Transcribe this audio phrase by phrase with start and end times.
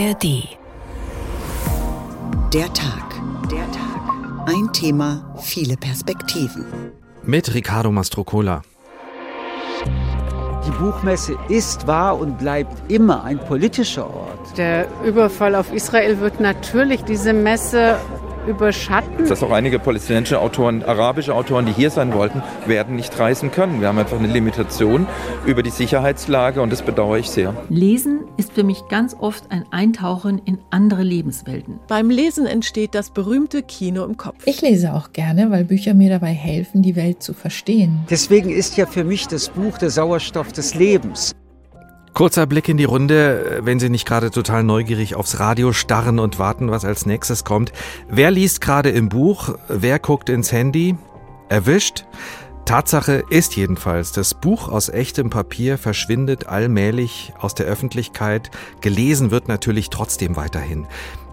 [0.00, 0.48] ARD.
[2.54, 3.20] Der Tag.
[3.50, 4.46] Der Tag.
[4.46, 6.64] Ein Thema, viele Perspektiven.
[7.22, 8.62] Mit Riccardo Mastrocola.
[10.66, 14.56] Die Buchmesse ist, war und bleibt immer ein politischer Ort.
[14.56, 17.98] Der Überfall auf Israel wird natürlich diese Messe
[18.46, 19.28] überschatten.
[19.28, 23.80] Dass auch einige palästinensische Autoren, arabische Autoren, die hier sein wollten, werden nicht reisen können.
[23.80, 25.06] Wir haben einfach eine Limitation
[25.46, 27.54] über die Sicherheitslage und das bedauere ich sehr.
[27.68, 31.78] Lesen ist für mich ganz oft ein Eintauchen in andere Lebenswelten.
[31.88, 34.46] Beim Lesen entsteht das berühmte Kino im Kopf.
[34.46, 38.00] Ich lese auch gerne, weil Bücher mir dabei helfen, die Welt zu verstehen.
[38.10, 41.32] Deswegen ist ja für mich das Buch der Sauerstoff des Lebens.
[42.14, 46.38] Kurzer Blick in die Runde, wenn Sie nicht gerade total neugierig aufs Radio starren und
[46.38, 47.72] warten, was als nächstes kommt.
[48.08, 49.54] Wer liest gerade im Buch?
[49.68, 50.96] Wer guckt ins Handy?
[51.48, 52.04] Erwischt?
[52.64, 58.50] Tatsache ist jedenfalls, das Buch aus echtem Papier verschwindet allmählich aus der Öffentlichkeit.
[58.80, 60.86] Gelesen wird natürlich trotzdem weiterhin.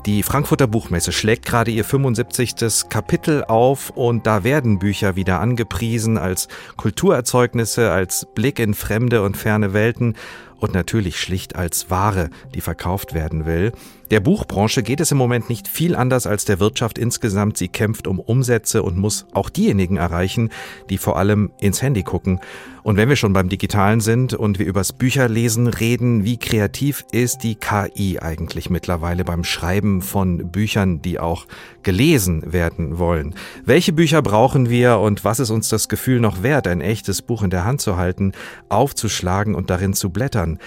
[0.07, 2.87] Die Frankfurter Buchmesse schlägt gerade ihr 75.
[2.89, 9.35] Kapitel auf und da werden Bücher wieder angepriesen als Kulturerzeugnisse, als Blick in fremde und
[9.35, 10.15] ferne Welten
[10.59, 13.71] und natürlich schlicht als Ware, die verkauft werden will.
[14.09, 17.57] Der Buchbranche geht es im Moment nicht viel anders als der Wirtschaft insgesamt.
[17.57, 20.49] Sie kämpft um Umsätze und muss auch diejenigen erreichen,
[20.89, 22.39] die vor allem ins Handy gucken.
[22.83, 27.39] Und wenn wir schon beim Digitalen sind und wir übers Bücherlesen reden, wie kreativ ist
[27.39, 31.45] die KI eigentlich mittlerweile beim Schreiben von Büchern, die auch
[31.83, 33.35] gelesen werden wollen?
[33.65, 37.43] Welche Bücher brauchen wir und was ist uns das Gefühl noch wert, ein echtes Buch
[37.43, 38.31] in der Hand zu halten,
[38.69, 40.57] aufzuschlagen und darin zu blättern?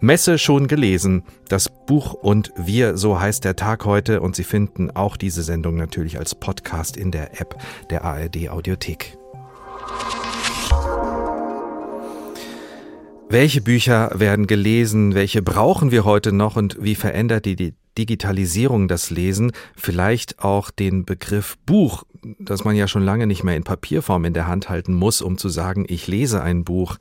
[0.00, 1.22] Messe schon gelesen.
[1.48, 4.20] Das Buch und wir, so heißt der Tag heute.
[4.20, 7.56] Und Sie finden auch diese Sendung natürlich als Podcast in der App
[7.90, 9.16] der ARD Audiothek.
[13.28, 15.14] Welche Bücher werden gelesen?
[15.14, 16.56] Welche brauchen wir heute noch?
[16.56, 19.52] Und wie verändert die Digitalisierung das Lesen?
[19.74, 22.04] Vielleicht auch den Begriff Buch,
[22.38, 25.38] das man ja schon lange nicht mehr in Papierform in der Hand halten muss, um
[25.38, 26.98] zu sagen, ich lese ein Buch.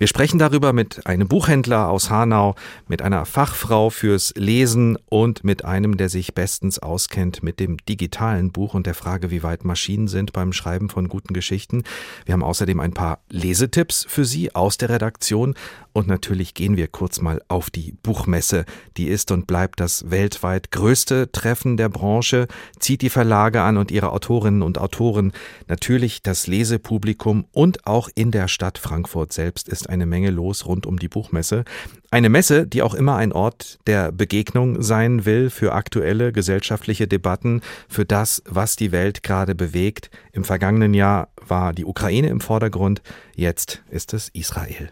[0.00, 2.54] Wir sprechen darüber mit einem Buchhändler aus Hanau,
[2.88, 8.50] mit einer Fachfrau fürs Lesen und mit einem, der sich bestens auskennt mit dem digitalen
[8.50, 11.82] Buch und der Frage, wie weit Maschinen sind beim Schreiben von guten Geschichten.
[12.24, 15.54] Wir haben außerdem ein paar Lesetipps für Sie aus der Redaktion
[15.92, 18.64] und natürlich gehen wir kurz mal auf die Buchmesse.
[18.96, 22.46] Die ist und bleibt das weltweit größte Treffen der Branche,
[22.78, 25.32] zieht die Verlage an und ihre Autorinnen und Autoren,
[25.68, 30.86] natürlich das Lesepublikum und auch in der Stadt Frankfurt selbst ist eine Menge los rund
[30.86, 31.64] um die Buchmesse.
[32.10, 37.60] Eine Messe, die auch immer ein Ort der Begegnung sein will für aktuelle gesellschaftliche Debatten,
[37.88, 40.10] für das, was die Welt gerade bewegt.
[40.32, 43.02] Im vergangenen Jahr war die Ukraine im Vordergrund,
[43.34, 44.90] jetzt ist es Israel.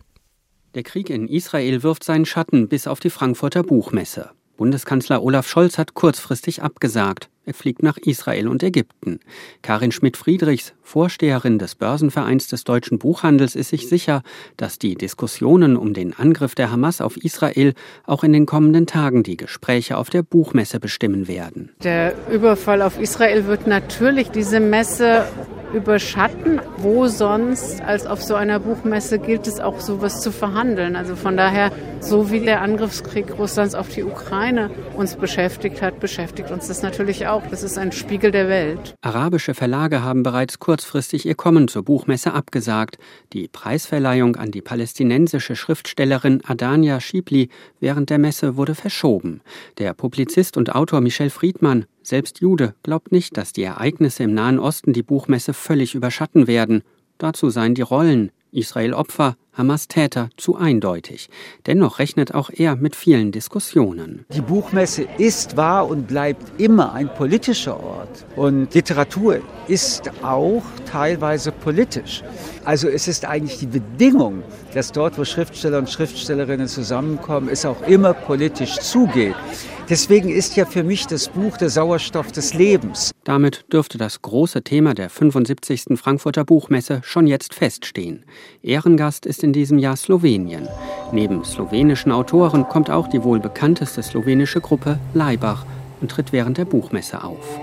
[0.75, 4.31] Der Krieg in Israel wirft seinen Schatten bis auf die Frankfurter Buchmesse.
[4.59, 7.31] Bundeskanzler Olaf Scholz hat kurzfristig abgesagt.
[7.47, 9.21] Er fliegt nach Israel und Ägypten.
[9.63, 14.23] Karin Schmidt-Friedrichs, Vorsteherin des Börsenvereins des deutschen Buchhandels, ist sich sicher,
[14.57, 17.75] dass die Diskussionen um den Angriff der Hamas auf Israel
[18.07, 21.69] auch in den kommenden Tagen die Gespräche auf der Buchmesse bestimmen werden.
[21.85, 25.27] Der Überfall auf Israel wird natürlich diese Messe
[25.73, 26.61] überschatten.
[26.79, 30.97] Wo sonst als auf so einer Buchmesse gilt es auch sowas zu verhandeln.
[30.97, 36.51] Also von daher, so wie der Angriffskrieg Russlands auf die Ukraine uns beschäftigt hat, beschäftigt
[36.51, 37.43] uns das natürlich auch.
[37.51, 38.95] Das ist ein Spiegel der Welt.
[39.03, 42.99] Arabische Verlage haben bereits kurzfristig ihr Kommen zur Buchmesse abgesagt.
[43.33, 47.49] Die Preisverleihung an die palästinensische Schriftstellerin Adania Schibli
[47.81, 49.41] während der Messe wurde verschoben.
[49.79, 54.61] Der Publizist und Autor Michel Friedmann selbst Jude glaubt nicht, dass die Ereignisse im Nahen
[54.61, 56.85] Osten die Buchmesse völlig überschatten werden.
[57.19, 61.29] Dazu seien die Rollen Israel Opfer, Hamas Täter zu eindeutig.
[61.67, 64.25] Dennoch rechnet auch er mit vielen Diskussionen.
[64.33, 68.25] Die Buchmesse ist, war und bleibt immer ein politischer Ort.
[68.37, 72.23] Und Literatur ist auch teilweise politisch.
[72.65, 77.83] Also es ist eigentlich die Bedingung, dass dort, wo Schriftsteller und Schriftstellerinnen zusammenkommen, es auch
[77.83, 79.35] immer politisch zugeht.
[79.89, 83.11] Deswegen ist ja für mich das Buch der Sauerstoff des Lebens.
[83.25, 85.99] Damit dürfte das große Thema der 75.
[85.99, 88.27] Frankfurter Buchmesse schon jetzt feststehen.
[88.63, 90.69] Ehrengast ist in diesem Jahr Slowenien.
[91.13, 95.65] Neben slowenischen Autoren kommt auch die wohl bekannteste slowenische Gruppe Leibach
[96.01, 97.59] und tritt während der Buchmesse auf.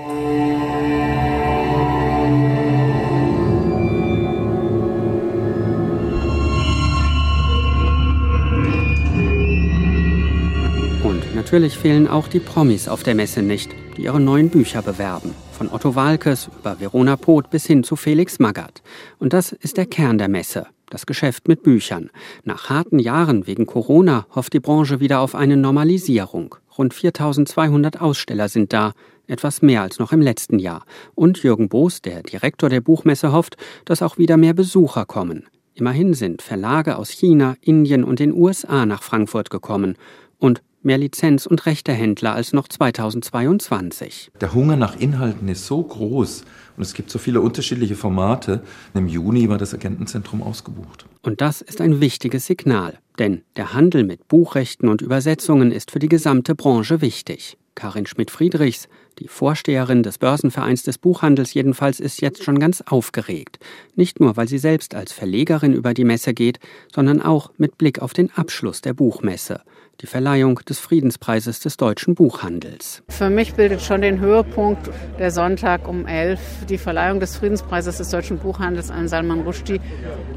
[11.45, 15.35] Natürlich fehlen auch die Promis auf der Messe nicht, die ihre neuen Bücher bewerben.
[15.51, 18.81] Von Otto Walkes über Verona Poth bis hin zu Felix Magath.
[19.19, 22.09] Und das ist der Kern der Messe, das Geschäft mit Büchern.
[22.43, 26.55] Nach harten Jahren wegen Corona hofft die Branche wieder auf eine Normalisierung.
[26.77, 28.93] Rund 4200 Aussteller sind da,
[29.27, 30.85] etwas mehr als noch im letzten Jahr.
[31.15, 35.47] Und Jürgen Boos, der Direktor der Buchmesse, hofft, dass auch wieder mehr Besucher kommen.
[35.73, 39.97] Immerhin sind Verlage aus China, Indien und den USA nach Frankfurt gekommen.
[40.37, 44.31] Und mehr Lizenz- und Rechtehändler als noch 2022.
[44.39, 46.45] Der Hunger nach Inhalten ist so groß
[46.77, 48.61] und es gibt so viele unterschiedliche Formate.
[48.93, 51.05] Im Juni war das Agentenzentrum ausgebucht.
[51.23, 55.99] Und das ist ein wichtiges Signal, denn der Handel mit Buchrechten und Übersetzungen ist für
[55.99, 57.57] die gesamte Branche wichtig.
[57.73, 58.87] Karin Schmidt-Friedrichs,
[59.19, 63.59] die Vorsteherin des Börsenvereins des Buchhandels jedenfalls, ist jetzt schon ganz aufgeregt.
[63.95, 66.59] Nicht nur, weil sie selbst als Verlegerin über die Messe geht,
[66.93, 69.61] sondern auch mit Blick auf den Abschluss der Buchmesse
[70.01, 73.03] die Verleihung des Friedenspreises des deutschen Buchhandels.
[73.07, 74.89] Für mich bildet schon den Höhepunkt
[75.19, 76.39] der Sonntag um 11,
[76.69, 79.79] die Verleihung des Friedenspreises des deutschen Buchhandels an Salman Rushdie.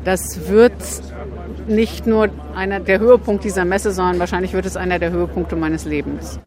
[0.05, 0.75] Das wird
[1.67, 5.85] nicht nur einer der Höhepunkt dieser Messe, sondern wahrscheinlich wird es einer der Höhepunkte meines
[5.85, 6.41] Lebens.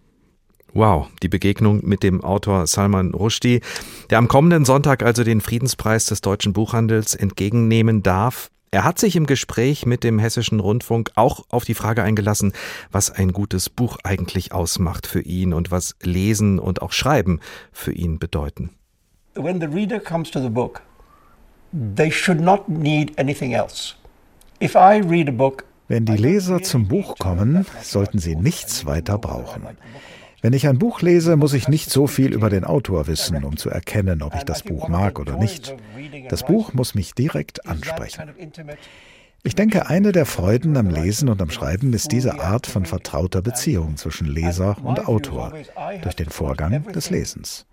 [0.73, 3.59] Wow, die Begegnung mit dem Autor Salman Rushdie,
[4.09, 8.49] der am kommenden Sonntag also den Friedenspreis des deutschen Buchhandels entgegennehmen darf.
[8.73, 12.53] Er hat sich im Gespräch mit dem Hessischen Rundfunk auch auf die Frage eingelassen,
[12.89, 17.41] was ein gutes Buch eigentlich ausmacht für ihn und was Lesen und auch Schreiben
[17.73, 18.69] für ihn bedeuten.
[19.35, 20.81] When the reader comes to the book,
[21.73, 23.95] they should not need anything else.
[24.61, 29.17] If I read a book, wenn die Leser zum Buch kommen, sollten sie nichts weiter
[29.17, 29.63] brauchen.
[30.41, 33.57] Wenn ich ein Buch lese, muss ich nicht so viel über den Autor wissen, um
[33.57, 35.75] zu erkennen, ob ich das Buch mag oder nicht.
[36.29, 38.31] Das Buch muss mich direkt ansprechen.
[39.43, 43.41] Ich denke, eine der Freuden am Lesen und am Schreiben ist diese Art von vertrauter
[43.41, 45.53] Beziehung zwischen Leser und Autor
[46.01, 47.65] durch den Vorgang des Lesens.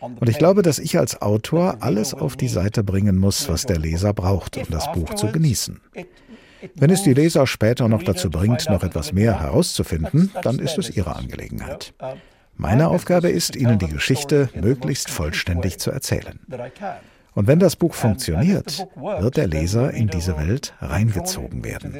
[0.00, 3.78] Und ich glaube, dass ich als Autor alles auf die Seite bringen muss, was der
[3.78, 5.80] Leser braucht, um das Buch zu genießen.
[6.74, 10.90] Wenn es die Leser später noch dazu bringt, noch etwas mehr herauszufinden, dann ist es
[10.90, 11.94] ihre Angelegenheit.
[12.56, 16.40] Meine Aufgabe ist, Ihnen die Geschichte möglichst vollständig zu erzählen.
[17.34, 21.96] Und wenn das Buch funktioniert, wird der Leser in diese Welt reingezogen werden.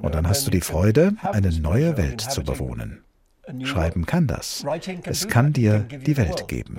[0.00, 3.02] Und dann hast du die Freude, eine neue Welt zu bewohnen.
[3.64, 4.64] Schreiben kann das.
[5.04, 6.78] Es kann dir die Welt geben.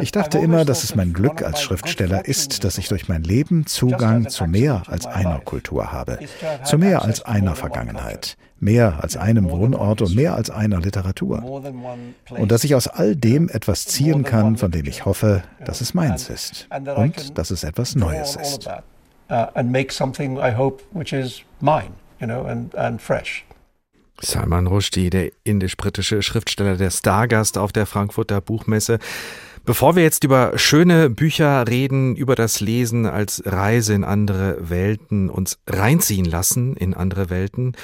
[0.00, 3.66] Ich dachte immer, dass es mein Glück als Schriftsteller ist, dass ich durch mein Leben
[3.66, 6.18] Zugang zu mehr als einer Kultur habe,
[6.64, 11.42] zu mehr als einer Vergangenheit, mehr als einem Wohnort und mehr als einer Literatur.
[12.30, 15.92] Und dass ich aus all dem etwas ziehen kann, von dem ich hoffe, dass es
[15.92, 18.68] meins ist und dass es etwas Neues ist.
[24.20, 28.98] Salman Rushdie, der indisch-britische Schriftsteller, der Stargast auf der Frankfurter Buchmesse.
[29.64, 35.30] Bevor wir jetzt über schöne Bücher reden, über das Lesen als Reise in andere Welten,
[35.30, 37.76] uns reinziehen lassen in andere Welten,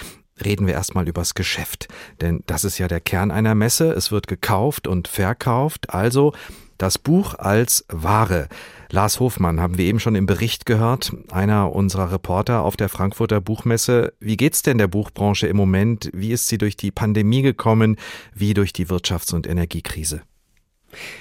[0.45, 1.87] reden wir erstmal übers Geschäft.
[2.21, 3.93] Denn das ist ja der Kern einer Messe.
[3.93, 5.91] Es wird gekauft und verkauft.
[5.95, 6.33] Also
[6.79, 8.49] das Buch als Ware.
[8.91, 13.41] Lars Hofmann haben wir eben schon im Bericht gehört, einer unserer Reporter auf der Frankfurter
[13.41, 14.15] Buchmesse.
[14.19, 16.11] Wie geht's denn der Buchbranche im Moment?
[16.13, 17.97] Wie ist sie durch die Pandemie gekommen?
[18.35, 20.23] Wie durch die Wirtschafts- und Energiekrise?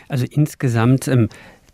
[0.07, 1.29] Also insgesamt ähm,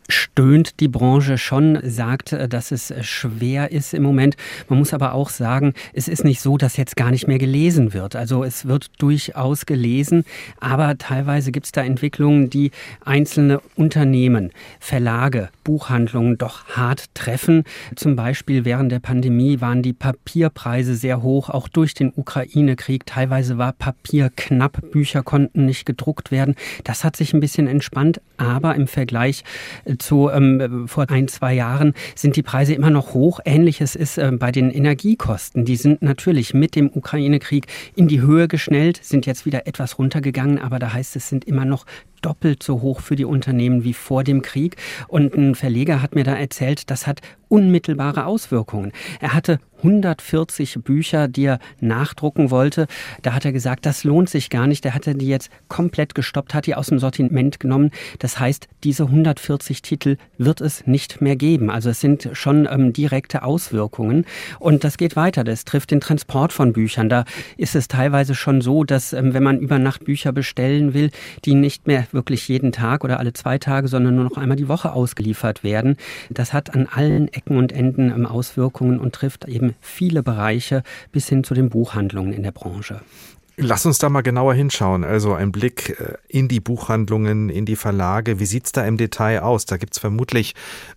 [0.10, 4.36] stöhnt die Branche schon, sagt, äh, dass es äh, schwer ist im Moment.
[4.70, 7.94] Man muss aber auch sagen, es ist nicht so, dass jetzt gar nicht mehr gelesen
[7.94, 8.16] wird.
[8.16, 10.26] Also es wird durchaus gelesen,
[10.60, 12.72] aber teilweise gibt es da Entwicklungen, die
[13.06, 17.64] einzelne Unternehmen, Verlage, Buchhandlungen doch hart treffen.
[17.96, 23.06] Zum Beispiel während der Pandemie waren die Papierpreise sehr hoch, auch durch den Ukraine-Krieg.
[23.06, 26.56] Teilweise war Papier knapp, Bücher konnten nicht gedruckt werden.
[26.84, 29.44] Das hat sich ein bisschen entspannt, aber im Vergleich
[30.00, 33.40] zu ähm, vor ein, zwei Jahren sind die Preise immer noch hoch.
[33.46, 35.66] Ähnliches ist äh, bei den Energiekosten.
[35.66, 40.60] Die sind natürlich mit dem Ukraine-Krieg in die Höhe geschnellt, sind jetzt wieder etwas runtergegangen,
[40.60, 41.86] aber da heißt es, sind immer noch
[42.24, 44.78] doppelt so hoch für die Unternehmen wie vor dem Krieg.
[45.08, 47.22] Und ein Verleger hat mir da erzählt, das hat
[47.54, 48.92] unmittelbare Auswirkungen.
[49.20, 52.88] Er hatte 140 Bücher, die er nachdrucken wollte.
[53.22, 54.86] Da hat er gesagt, das lohnt sich gar nicht.
[54.86, 57.92] Der hatte die jetzt komplett gestoppt, hat die aus dem Sortiment genommen.
[58.20, 61.70] Das heißt, diese 140 Titel wird es nicht mehr geben.
[61.70, 64.26] Also es sind schon ähm, direkte Auswirkungen.
[64.58, 65.44] Und das geht weiter.
[65.44, 67.10] Das trifft den Transport von Büchern.
[67.10, 67.26] Da
[67.58, 71.12] ist es teilweise schon so, dass ähm, wenn man über Nacht Bücher bestellen will,
[71.46, 74.68] die nicht mehr wirklich jeden Tag oder alle zwei Tage, sondern nur noch einmal die
[74.68, 75.98] Woche ausgeliefert werden.
[76.30, 81.28] Das hat an allen Ecken und Enden ähm, Auswirkungen und trifft eben viele Bereiche bis
[81.30, 83.02] hin zu den Buchhandlungen in der Branche.
[83.56, 85.04] Lass uns da mal genauer hinschauen.
[85.04, 88.40] Also ein Blick äh, in die Buchhandlungen, in die Verlage.
[88.40, 89.66] Wie sieht es da im Detail aus?
[89.66, 90.56] Da gibt es vermutlich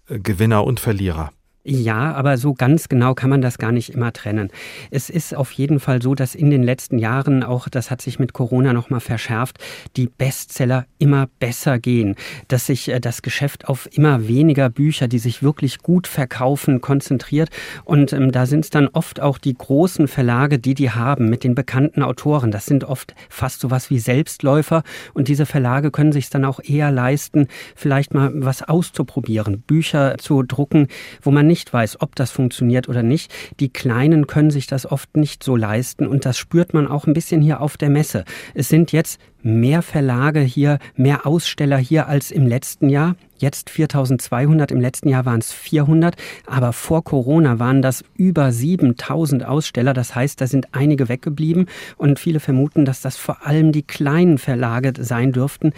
[0.09, 1.33] äh, Gewinner und Verlierer.
[1.69, 4.51] Ja, aber so ganz genau kann man das gar nicht immer trennen.
[4.93, 8.21] Es ist auf jeden Fall so, dass in den letzten Jahren auch, das hat sich
[8.21, 9.59] mit Corona nochmal verschärft,
[9.97, 12.15] die Bestseller immer besser gehen,
[12.47, 17.49] dass sich äh, das Geschäft auf immer weniger Bücher, die sich wirklich gut verkaufen, konzentriert.
[17.85, 21.43] Und ähm, da sind es dann oft auch die großen Verlage, die die haben mit
[21.43, 22.53] den bekannten Autoren.
[22.53, 26.93] Das sind oft fast sowas wie Selbstläufer und diese Verlage können sich dann auch eher
[26.93, 30.87] leisten, vielleicht mal was auszuprobieren, Bücher zu drucken,
[31.23, 33.33] wo man nicht nicht weiß, ob das funktioniert oder nicht.
[33.61, 37.15] Die Kleinen können sich das oft nicht so leisten und das spürt man auch ein
[37.15, 38.27] bisschen hier auf der Messe.
[38.53, 43.17] Es sind jetzt mehr Verlage hier, mehr Aussteller hier als im letzten Jahr.
[43.39, 46.17] Jetzt 4200, im letzten Jahr waren es 400,
[46.47, 49.93] aber vor Corona waren das über 7000 Aussteller.
[49.93, 51.67] Das heißt, da sind einige weggeblieben
[51.99, 55.73] und viele vermuten, dass das vor allem die kleinen Verlage sein dürften,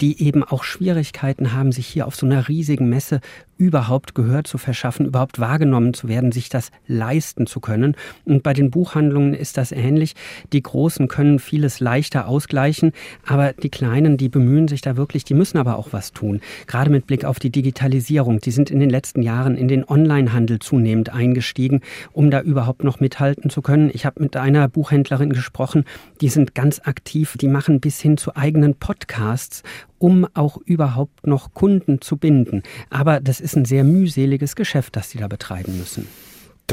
[0.00, 3.20] die eben auch Schwierigkeiten haben, sich hier auf so einer riesigen Messe
[3.56, 7.96] überhaupt Gehör zu verschaffen, überhaupt wahrgenommen zu werden, sich das leisten zu können.
[8.24, 10.14] Und bei den Buchhandlungen ist das ähnlich.
[10.52, 12.92] Die Großen können vieles leichter ausgleichen,
[13.26, 16.40] aber die Kleinen, die bemühen sich da wirklich, die müssen aber auch was tun.
[16.66, 18.40] Gerade mit Blick auf die Digitalisierung.
[18.40, 21.80] Die sind in den letzten Jahren in den Onlinehandel zunehmend eingestiegen,
[22.12, 23.90] um da überhaupt noch mithalten zu können.
[23.92, 25.84] Ich habe mit einer Buchhändlerin gesprochen,
[26.20, 29.62] die sind ganz aktiv, die machen bis hin zu eigenen Podcasts,
[29.98, 32.62] um auch überhaupt noch Kunden zu binden.
[32.90, 36.06] Aber das ist ein sehr mühseliges Geschäft, das sie da betreiben müssen.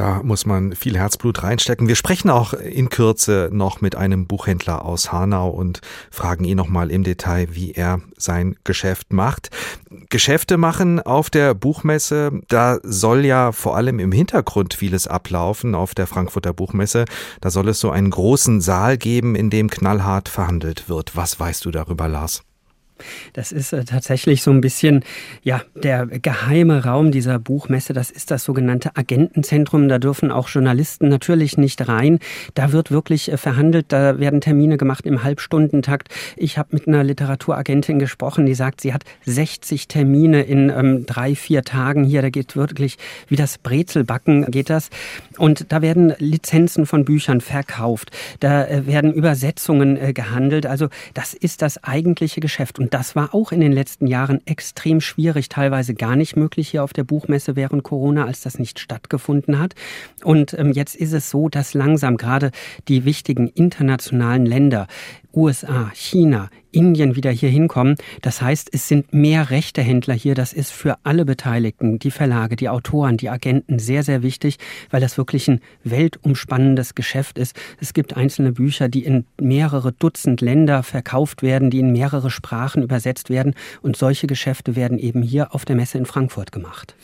[0.01, 1.87] Da muss man viel Herzblut reinstecken.
[1.87, 6.89] Wir sprechen auch in Kürze noch mit einem Buchhändler aus Hanau und fragen ihn nochmal
[6.89, 9.51] im Detail, wie er sein Geschäft macht.
[10.09, 15.93] Geschäfte machen auf der Buchmesse, da soll ja vor allem im Hintergrund vieles ablaufen auf
[15.93, 17.05] der Frankfurter Buchmesse.
[17.39, 21.15] Da soll es so einen großen Saal geben, in dem knallhart verhandelt wird.
[21.15, 22.41] Was weißt du darüber, Lars?
[23.33, 25.03] Das ist äh, tatsächlich so ein bisschen
[25.43, 27.93] ja, der geheime Raum dieser Buchmesse.
[27.93, 29.87] Das ist das sogenannte Agentenzentrum.
[29.87, 32.19] Da dürfen auch Journalisten natürlich nicht rein.
[32.53, 33.87] Da wird wirklich äh, verhandelt.
[33.89, 36.09] Da werden Termine gemacht im Halbstundentakt.
[36.37, 41.35] Ich habe mit einer Literaturagentin gesprochen, die sagt, sie hat 60 Termine in ähm, drei,
[41.35, 42.21] vier Tagen hier.
[42.21, 44.89] Da geht wirklich wie das Brezelbacken geht das.
[45.37, 48.11] Und da werden Lizenzen von Büchern verkauft.
[48.39, 50.65] Da äh, werden Übersetzungen äh, gehandelt.
[50.65, 52.79] Also das ist das eigentliche Geschäft.
[52.79, 56.83] Und das war auch in den letzten Jahren extrem schwierig, teilweise gar nicht möglich hier
[56.83, 59.73] auf der Buchmesse während Corona, als das nicht stattgefunden hat.
[60.23, 62.51] Und ähm, jetzt ist es so, dass langsam gerade
[62.87, 64.87] die wichtigen internationalen Länder
[65.33, 67.95] USA, China, Indien wieder hier hinkommen.
[68.21, 70.35] Das heißt, es sind mehr Rechtehändler hier.
[70.35, 74.57] Das ist für alle Beteiligten, die Verlage, die Autoren, die Agenten sehr, sehr wichtig,
[74.89, 77.55] weil das wirklich ein weltumspannendes Geschäft ist.
[77.79, 82.83] Es gibt einzelne Bücher, die in mehrere Dutzend Länder verkauft werden, die in mehrere Sprachen
[82.83, 83.53] übersetzt werden.
[83.81, 86.95] Und solche Geschäfte werden eben hier auf der Messe in Frankfurt gemacht.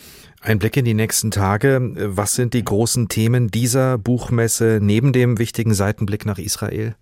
[0.41, 1.93] Ein Blick in die nächsten Tage.
[1.95, 6.95] Was sind die großen Themen dieser Buchmesse neben dem wichtigen Seitenblick nach Israel?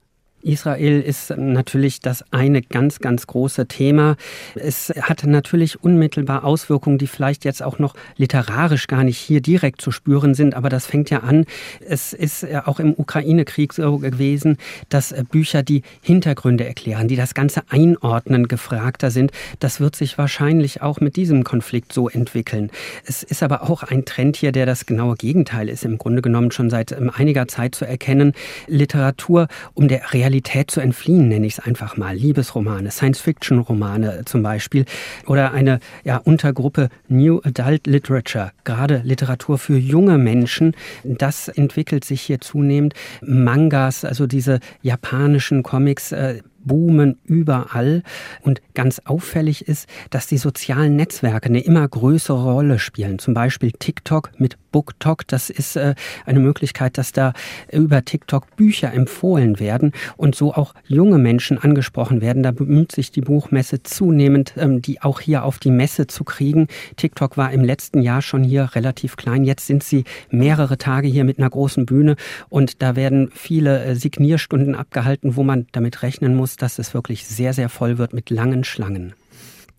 [0.45, 4.15] Israel ist natürlich das eine ganz, ganz große Thema.
[4.53, 9.81] Es hat natürlich unmittelbar Auswirkungen, die vielleicht jetzt auch noch literarisch gar nicht hier direkt
[9.81, 11.45] zu spüren sind, aber das fängt ja an.
[11.79, 14.57] Es ist auch im Ukraine-Krieg so gewesen,
[14.89, 19.31] dass Bücher die Hintergründe erklären, die das Ganze einordnen, gefragter sind.
[19.59, 22.69] Das wird sich wahrscheinlich auch mit diesem Konflikt so entwickeln.
[23.03, 26.51] Es ist aber auch ein Trend hier, der das genaue Gegenteil ist, im Grunde genommen
[26.51, 28.33] schon seit einiger Zeit zu erkennen.
[28.67, 32.13] Literatur um der Realität Realität zu entfliehen, nenne ich es einfach mal.
[32.13, 34.83] Liebesromane, Science-Fiction-Romane zum Beispiel
[35.27, 40.75] oder eine ja, Untergruppe New Adult Literature, gerade Literatur für junge Menschen.
[41.05, 42.95] Das entwickelt sich hier zunehmend.
[43.21, 48.03] Mangas, also diese japanischen Comics, äh, boomen überall.
[48.41, 53.19] Und ganz auffällig ist, dass die sozialen Netzwerke eine immer größere Rolle spielen.
[53.19, 55.25] Zum Beispiel TikTok mit BookTok.
[55.27, 55.95] Das ist äh,
[56.25, 57.31] eine Möglichkeit, dass da
[57.71, 62.43] über TikTok Bücher empfohlen werden und so auch junge Menschen angesprochen werden.
[62.43, 66.67] Da bemüht sich die Buchmesse zunehmend, ähm, die auch hier auf die Messe zu kriegen.
[66.97, 69.45] TikTok war im letzten Jahr schon hier relativ klein.
[69.45, 72.17] Jetzt sind sie mehrere Tage hier mit einer großen Bühne
[72.49, 77.25] und da werden viele äh, Signierstunden abgehalten, wo man damit rechnen muss, dass es wirklich
[77.25, 79.13] sehr, sehr voll wird mit langen Schlangen.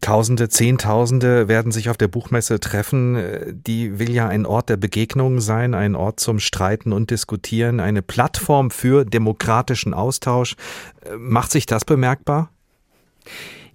[0.03, 3.63] Tausende, Zehntausende werden sich auf der Buchmesse treffen.
[3.67, 8.03] Die will ja ein Ort der Begegnung sein, ein Ort zum Streiten und Diskutieren, eine
[8.03, 10.55] Plattform für demokratischen Austausch.
[11.19, 12.51] Macht sich das bemerkbar?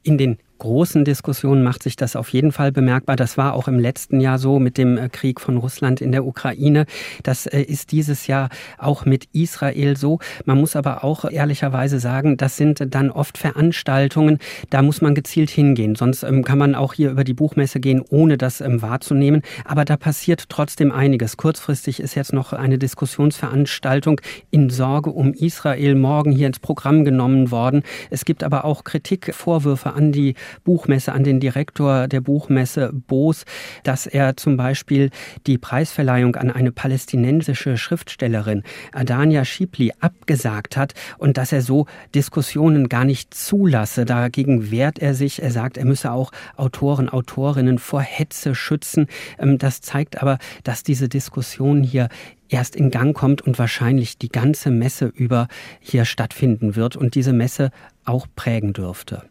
[0.04, 3.16] In den großen Diskussionen macht sich das auf jeden Fall bemerkbar.
[3.16, 6.24] Das war auch im letzten Jahr so mit dem äh, Krieg von Russland in der
[6.24, 6.86] Ukraine.
[7.24, 10.20] Das äh, ist dieses Jahr auch mit Israel so.
[10.46, 14.38] Man muss aber auch ehrlicherweise sagen, das sind dann oft Veranstaltungen,
[14.70, 15.96] da muss man gezielt hingehen.
[15.96, 19.42] Sonst ähm, kann man auch hier über die Buchmesse gehen, ohne das ähm, wahrzunehmen.
[19.66, 21.38] Aber da passiert trotzdem einiges.
[21.38, 27.50] Kurzfristig ist jetzt noch eine Diskussionsveranstaltung in Sorge um Israel morgen hier ins Programm genommen
[27.50, 27.82] worden.
[28.12, 33.46] Es gibt aber auch Kritik, Vorwürfe an die Buchmesse, an den Direktor der Buchmesse Boos,
[33.84, 35.10] dass er zum Beispiel
[35.48, 42.90] die Preisverleihung an eine palästinensische Schriftstellerin, Adania Schipli, abgesagt hat und dass er so Diskussionen
[42.90, 44.06] gar nicht zulasse.
[44.06, 45.42] Dagegen wehrt er sich.
[45.42, 49.08] Er sagt, er müsse auch Autoren, Autorinnen vor Hetze schützen.
[49.40, 52.10] Ähm, das zeigt aber, dass diese Diskussion hier
[52.52, 55.48] erst in Gang kommt und wahrscheinlich die ganze Messe über
[55.80, 57.72] hier stattfinden wird und diese Messe
[58.06, 59.24] auch prägen dürfte.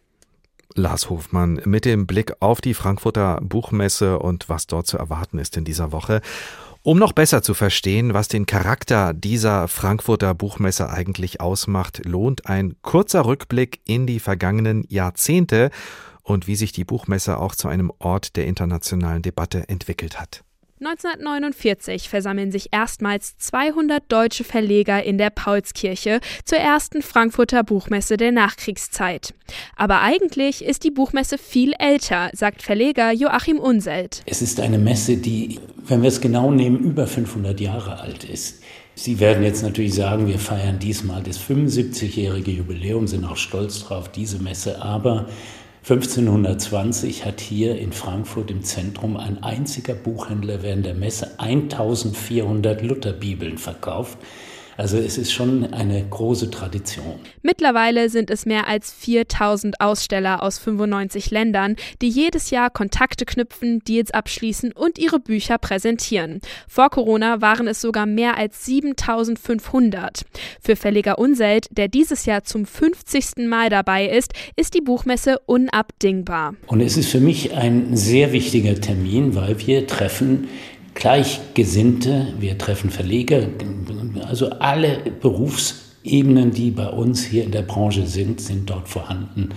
[0.74, 5.56] Lars Hofmann mit dem Blick auf die Frankfurter Buchmesse und was dort zu erwarten ist
[5.56, 6.20] in dieser Woche.
[6.82, 12.76] Um noch besser zu verstehen, was den Charakter dieser Frankfurter Buchmesse eigentlich ausmacht, lohnt ein
[12.80, 15.70] kurzer Rückblick in die vergangenen Jahrzehnte
[16.22, 20.42] und wie sich die Buchmesse auch zu einem Ort der internationalen Debatte entwickelt hat.
[20.82, 28.32] 1949 versammeln sich erstmals 200 deutsche Verleger in der Paulskirche zur ersten Frankfurter Buchmesse der
[28.32, 29.34] Nachkriegszeit.
[29.76, 34.22] Aber eigentlich ist die Buchmesse viel älter, sagt Verleger Joachim Unselt.
[34.24, 38.62] Es ist eine Messe, die, wenn wir es genau nehmen, über 500 Jahre alt ist.
[38.94, 44.10] Sie werden jetzt natürlich sagen, wir feiern diesmal das 75-jährige Jubiläum, sind auch stolz drauf,
[44.10, 45.26] diese Messe, aber
[45.82, 53.56] 1520 hat hier in Frankfurt im Zentrum ein einziger Buchhändler während der Messe 1400 Lutherbibeln
[53.56, 54.18] verkauft.
[54.80, 57.20] Also es ist schon eine große Tradition.
[57.42, 63.80] Mittlerweile sind es mehr als 4000 Aussteller aus 95 Ländern, die jedes Jahr Kontakte knüpfen,
[63.80, 66.40] Deals abschließen und ihre Bücher präsentieren.
[66.66, 70.22] Vor Corona waren es sogar mehr als 7500.
[70.62, 73.46] Für Verleger Unselt, der dieses Jahr zum 50.
[73.48, 76.54] Mal dabei ist, ist die Buchmesse unabdingbar.
[76.68, 80.48] Und es ist für mich ein sehr wichtiger Termin, weil wir treffen
[81.00, 83.48] Gleichgesinnte, wir treffen Verleger,
[84.28, 89.48] also alle Berufsebenen, die bei uns hier in der Branche sind, sind dort vorhanden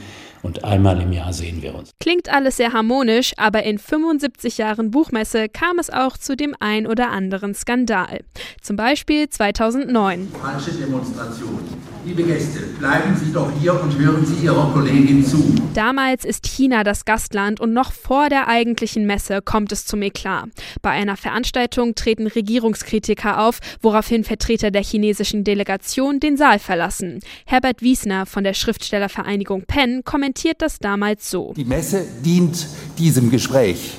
[0.43, 1.91] und einmal im Jahr sehen wir uns.
[1.99, 6.86] Klingt alles sehr harmonisch, aber in 75 Jahren Buchmesse kam es auch zu dem ein
[6.86, 8.19] oder anderen Skandal.
[8.62, 10.32] Zum Beispiel 2009.
[10.39, 11.60] Falsche Demonstration.
[12.06, 15.56] Liebe Gäste, bleiben Sie doch hier und hören Sie Ihrer Kollegin zu.
[15.73, 20.49] Damals ist China das Gastland und noch vor der eigentlichen Messe kommt es zum Eklat.
[20.82, 27.19] Bei einer Veranstaltung treten Regierungskritiker auf, woraufhin Vertreter der chinesischen Delegation den Saal verlassen.
[27.45, 31.54] Herbert Wiesner von der Schriftstellervereinigung Penn kommentiert kommentiert das damals so.
[31.56, 32.67] Die Messe dient
[32.98, 33.98] diesem Gespräch,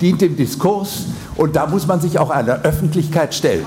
[0.00, 1.04] dient dem Diskurs
[1.36, 3.64] und da muss man sich auch einer Öffentlichkeit stellen.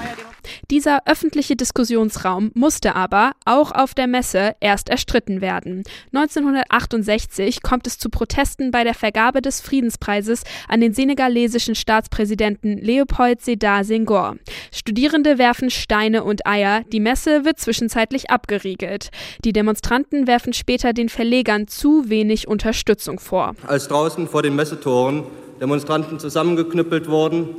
[0.70, 5.84] Dieser öffentliche Diskussionsraum musste aber, auch auf der Messe, erst erstritten werden.
[6.14, 13.42] 1968 kommt es zu Protesten bei der Vergabe des Friedenspreises an den senegalesischen Staatspräsidenten Leopold
[13.42, 14.38] Sedar Senghor.
[14.72, 19.10] Studierende werfen Steine und Eier, die Messe wird zwischenzeitlich abgeriegelt.
[19.44, 23.56] Die Demonstranten werfen später den Verlegern zu wenig Unterstützung vor.
[23.68, 25.24] Als draußen vor den Messetoren
[25.60, 27.50] Demonstranten zusammengeknüppelt wurden,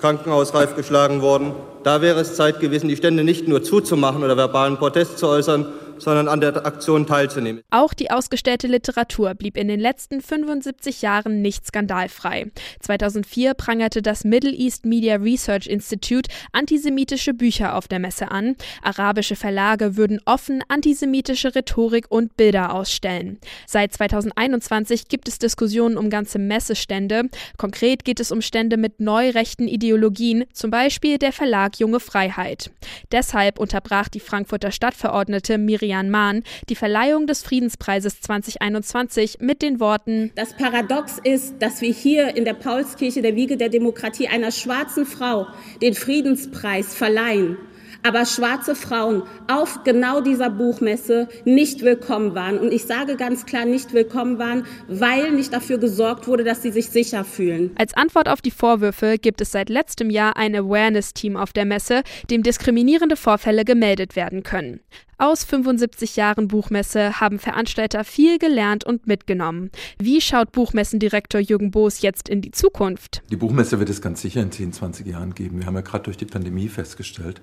[0.00, 4.76] krankenhausreif geschlagen wurden, da wäre es Zeit gewesen, die Stände nicht nur zuzumachen oder verbalen
[4.76, 5.66] Protest zu äußern,
[5.98, 7.62] sondern an der Aktion teilzunehmen.
[7.70, 12.50] Auch die ausgestellte Literatur blieb in den letzten 75 Jahren nicht skandalfrei.
[12.80, 18.56] 2004 prangerte das Middle East Media Research Institute antisemitische Bücher auf der Messe an.
[18.82, 23.38] Arabische Verlage würden offen antisemitische Rhetorik und Bilder ausstellen.
[23.66, 27.24] Seit 2021 gibt es Diskussionen um ganze Messestände.
[27.56, 32.70] Konkret geht es um Stände mit neurechten Ideologien, zum Beispiel der Verlag Junge Freiheit.
[33.12, 39.78] Deshalb unterbrach die Frankfurter Stadtverordnete Miriam Adrian Mahn die Verleihung des Friedenspreises 2021 mit den
[39.78, 44.50] Worten Das Paradox ist, dass wir hier in der Paulskirche der Wiege der Demokratie einer
[44.50, 45.46] schwarzen Frau
[45.80, 47.56] den Friedenspreis verleihen
[48.06, 52.58] aber schwarze Frauen auf genau dieser Buchmesse nicht willkommen waren.
[52.58, 56.70] Und ich sage ganz klar nicht willkommen waren, weil nicht dafür gesorgt wurde, dass sie
[56.70, 57.72] sich sicher fühlen.
[57.76, 62.02] Als Antwort auf die Vorwürfe gibt es seit letztem Jahr ein Awareness-Team auf der Messe,
[62.30, 64.80] dem diskriminierende Vorfälle gemeldet werden können.
[65.18, 69.70] Aus 75 Jahren Buchmesse haben Veranstalter viel gelernt und mitgenommen.
[69.98, 73.22] Wie schaut Buchmessendirektor Jürgen Boos jetzt in die Zukunft?
[73.30, 75.58] Die Buchmesse wird es ganz sicher in 10, 20 Jahren geben.
[75.58, 77.40] Wir haben ja gerade durch die Pandemie festgestellt,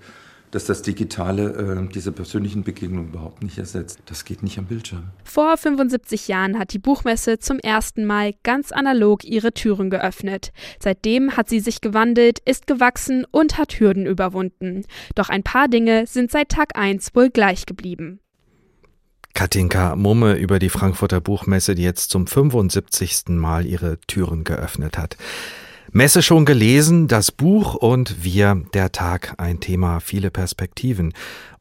[0.53, 3.99] dass das Digitale äh, diese persönlichen Begegnungen überhaupt nicht ersetzt.
[4.05, 5.09] Das geht nicht am Bildschirm.
[5.23, 10.51] Vor 75 Jahren hat die Buchmesse zum ersten Mal ganz analog ihre Türen geöffnet.
[10.79, 14.85] Seitdem hat sie sich gewandelt, ist gewachsen und hat Hürden überwunden.
[15.15, 18.19] Doch ein paar Dinge sind seit Tag 1 wohl gleich geblieben.
[19.33, 23.29] Katinka Mumme über die Frankfurter Buchmesse, die jetzt zum 75.
[23.29, 25.17] Mal ihre Türen geöffnet hat.
[25.95, 31.13] Messe schon gelesen, das Buch und wir, der Tag, ein Thema, viele Perspektiven.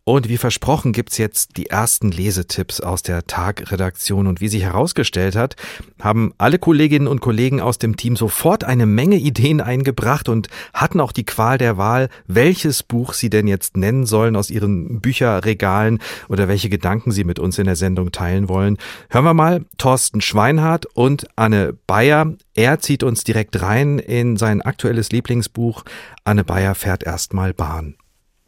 [0.05, 4.27] Und wie versprochen gibt's jetzt die ersten Lesetipps aus der Tag-Redaktion.
[4.27, 5.55] Und wie sich herausgestellt hat,
[6.01, 10.99] haben alle Kolleginnen und Kollegen aus dem Team sofort eine Menge Ideen eingebracht und hatten
[10.99, 16.01] auch die Qual der Wahl, welches Buch sie denn jetzt nennen sollen aus ihren Bücherregalen
[16.29, 18.79] oder welche Gedanken sie mit uns in der Sendung teilen wollen.
[19.09, 22.35] Hören wir mal Thorsten Schweinhardt und Anne Bayer.
[22.55, 25.85] Er zieht uns direkt rein in sein aktuelles Lieblingsbuch.
[26.25, 27.95] Anne Bayer fährt erstmal Bahn.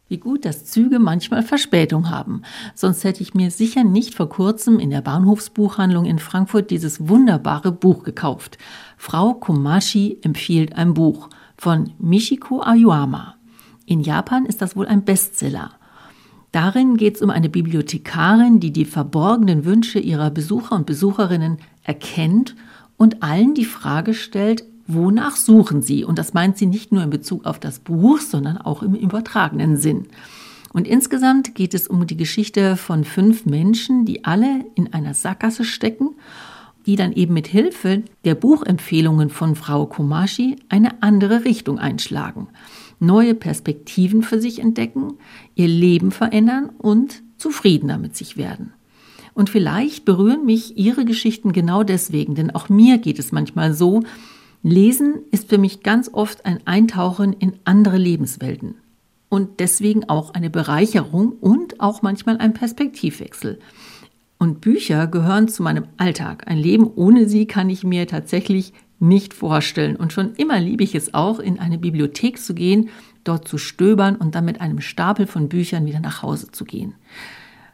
[0.07, 2.43] Wie gut, dass Züge manchmal Verspätung haben.
[2.75, 7.71] Sonst hätte ich mir sicher nicht vor kurzem in der Bahnhofsbuchhandlung in Frankfurt dieses wunderbare
[7.71, 8.59] Buch gekauft.
[8.97, 13.35] Frau Komashi empfiehlt ein Buch von Michiko Ayuama.
[13.87, 15.71] In Japan ist das wohl ein Bestseller.
[16.51, 22.55] Darin geht es um eine Bibliothekarin, die die verborgenen Wünsche ihrer Besucher und Besucherinnen erkennt
[22.95, 26.03] und allen die Frage stellt, wonach suchen Sie?
[26.03, 29.77] Und das meint sie nicht nur in Bezug auf das Buch, sondern auch im übertragenen
[29.77, 30.07] Sinn.
[30.73, 35.63] Und insgesamt geht es um die Geschichte von fünf Menschen, die alle in einer Sackgasse
[35.63, 36.09] stecken,
[36.85, 42.47] die dann eben mit Hilfe der Buchempfehlungen von Frau Komashi eine andere Richtung einschlagen,
[42.99, 45.13] neue Perspektiven für sich entdecken,
[45.55, 48.73] ihr Leben verändern und zufriedener mit sich werden.
[49.33, 54.03] Und vielleicht berühren mich ihre Geschichten genau deswegen, denn auch mir geht es manchmal so,
[54.67, 58.73] Lesen ist für mich ganz oft ein Eintauchen in andere Lebenswelten
[59.29, 63.59] und deswegen auch eine Bereicherung und auch manchmal ein Perspektivwechsel.
[64.39, 66.47] Und Bücher gehören zu meinem Alltag.
[66.47, 69.97] Ein Leben ohne sie kann ich mir tatsächlich nicht vorstellen.
[69.97, 72.89] Und schon immer liebe ich es auch, in eine Bibliothek zu gehen,
[73.23, 76.95] dort zu stöbern und dann mit einem Stapel von Büchern wieder nach Hause zu gehen.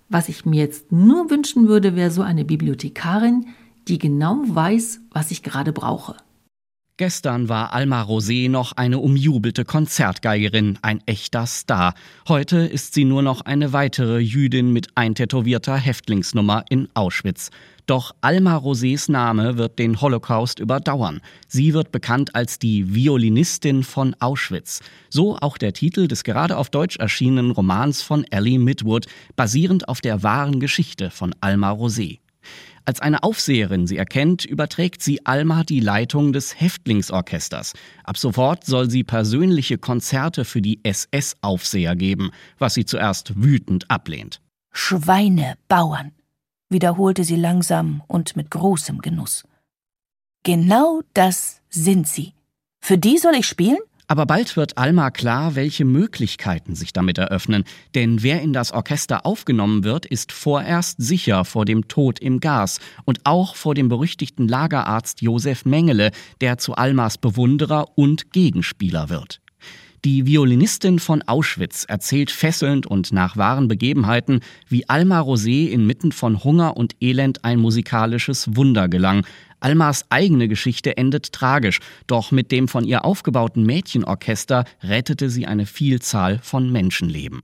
[0.10, 3.46] Was ich mir jetzt nur wünschen würde, wäre so eine Bibliothekarin,
[3.88, 6.18] die genau weiß, was ich gerade brauche.
[7.02, 11.96] Gestern war Alma Rosé noch eine umjubelte Konzertgeigerin, ein echter Star.
[12.28, 17.50] Heute ist sie nur noch eine weitere Jüdin mit eintätowierter Häftlingsnummer in Auschwitz.
[17.88, 21.22] Doch Alma Rosés Name wird den Holocaust überdauern.
[21.48, 24.82] Sie wird bekannt als die Violinistin von Auschwitz.
[25.10, 30.02] So auch der Titel des gerade auf Deutsch erschienenen Romans von Ellie Midwood, basierend auf
[30.02, 32.21] der wahren Geschichte von Alma Rosé.
[32.86, 37.74] Als eine Aufseherin sie erkennt, überträgt sie Alma die Leitung des Häftlingsorchesters.
[38.04, 44.42] Ab sofort soll sie persönliche Konzerte für die SS-Aufseher geben, was sie zuerst wütend ablehnt.
[44.72, 46.12] Schweine, Bauern,
[46.70, 49.44] wiederholte sie langsam und mit großem Genuss.
[50.44, 52.34] Genau das sind sie.
[52.80, 53.78] Für die soll ich spielen?
[54.12, 57.64] Aber bald wird Alma klar, welche Möglichkeiten sich damit eröffnen.
[57.96, 62.82] Denn wer in das Orchester aufgenommen wird, ist vorerst sicher vor dem Tod im Gas
[63.06, 69.40] und auch vor dem berüchtigten Lagerarzt Josef Mengele, der zu Almas Bewunderer und Gegenspieler wird.
[70.04, 76.44] Die Violinistin von Auschwitz erzählt fesselnd und nach wahren Begebenheiten, wie Alma Rosé inmitten von
[76.44, 79.28] Hunger und Elend ein musikalisches Wunder gelang,
[79.60, 85.68] Almas eigene Geschichte endet tragisch, doch mit dem von ihr aufgebauten Mädchenorchester rettete sie eine
[85.68, 87.42] Vielzahl von Menschenleben.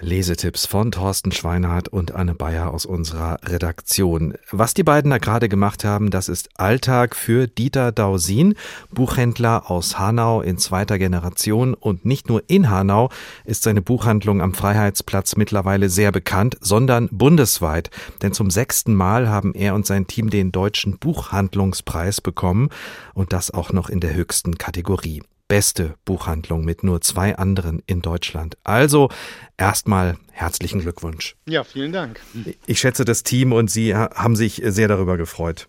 [0.00, 4.34] Lesetipps von Thorsten Schweinhardt und Anne Bayer aus unserer Redaktion.
[4.50, 8.54] Was die beiden da gerade gemacht haben, das ist Alltag für Dieter Dausin,
[8.92, 11.74] Buchhändler aus Hanau in zweiter Generation.
[11.74, 13.10] Und nicht nur in Hanau
[13.44, 17.90] ist seine Buchhandlung am Freiheitsplatz mittlerweile sehr bekannt, sondern bundesweit.
[18.22, 22.68] Denn zum sechsten Mal haben er und sein Team den Deutschen Buchhandlungspreis bekommen
[23.14, 28.02] und das auch noch in der höchsten Kategorie beste Buchhandlung mit nur zwei anderen in
[28.02, 28.56] Deutschland.
[28.64, 29.08] Also
[29.56, 31.34] erstmal herzlichen Glückwunsch.
[31.46, 32.20] Ja, vielen Dank.
[32.66, 35.68] Ich schätze, das Team und Sie haben sich sehr darüber gefreut.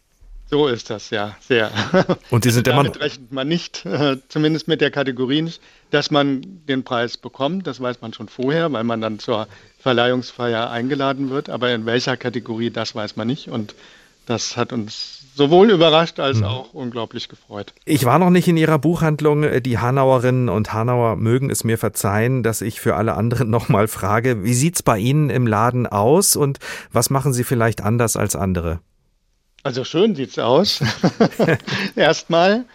[0.51, 1.71] So ist das, ja, sehr.
[2.31, 3.85] Und Sie sind also immer Damit rechnet man nicht,
[4.29, 5.61] zumindest mit der Kategorie nicht,
[5.91, 7.67] dass man den Preis bekommt.
[7.67, 11.49] Das weiß man schon vorher, weil man dann zur Verleihungsfeier eingeladen wird.
[11.49, 13.49] Aber in welcher Kategorie, das weiß man nicht.
[13.49, 13.75] Und
[14.25, 16.43] das hat uns sowohl überrascht als mhm.
[16.43, 17.73] auch unglaublich gefreut.
[17.85, 19.45] Ich war noch nicht in Ihrer Buchhandlung.
[19.61, 24.43] Die Hanauerinnen und Hanauer mögen es mir verzeihen, dass ich für alle anderen nochmal frage,
[24.43, 26.59] wie sieht's bei Ihnen im Laden aus und
[26.91, 28.81] was machen Sie vielleicht anders als andere?
[29.63, 30.83] Also schön sieht's aus.
[31.95, 32.65] Erstmal.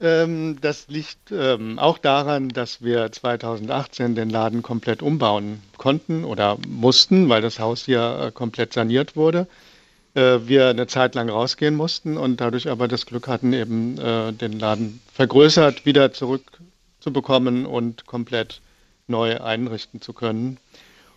[0.00, 6.58] Ähm, das liegt ähm, auch daran, dass wir 2018 den Laden komplett umbauen konnten oder
[6.68, 9.48] mussten, weil das Haus hier äh, komplett saniert wurde.
[10.14, 14.32] Äh, wir eine Zeit lang rausgehen mussten und dadurch aber das Glück hatten, eben äh,
[14.32, 18.60] den Laden vergrößert wieder zurückzubekommen und komplett
[19.08, 20.58] neu einrichten zu können.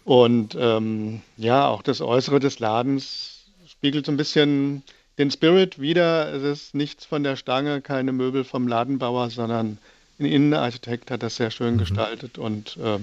[0.04, 4.84] Und ähm, ja, auch das Äußere des Ladens spiegelt so ein bisschen
[5.18, 6.34] den Spirit wieder.
[6.34, 9.78] Es ist nichts von der Stange, keine Möbel vom Ladenbauer, sondern
[10.20, 11.80] ein Innenarchitekt hat das sehr schön mhm.
[11.80, 12.38] gestaltet.
[12.38, 13.00] Und äh,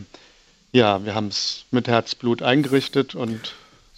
[0.73, 3.55] ja, wir haben es mit Herzblut eingerichtet und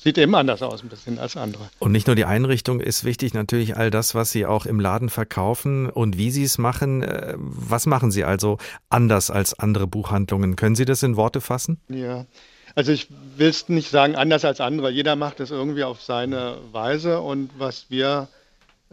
[0.06, 1.68] sieht eben anders aus ein bisschen als andere.
[1.80, 5.08] Und nicht nur die Einrichtung ist wichtig, natürlich all das, was Sie auch im Laden
[5.08, 7.02] verkaufen und wie Sie es machen.
[7.02, 10.54] Äh, was machen Sie also anders als andere Buchhandlungen?
[10.54, 11.80] Können Sie das in Worte fassen?
[11.88, 12.24] Ja,
[12.76, 14.92] also ich will es nicht sagen anders als andere.
[14.92, 17.20] Jeder macht es irgendwie auf seine Weise.
[17.20, 18.28] Und was wir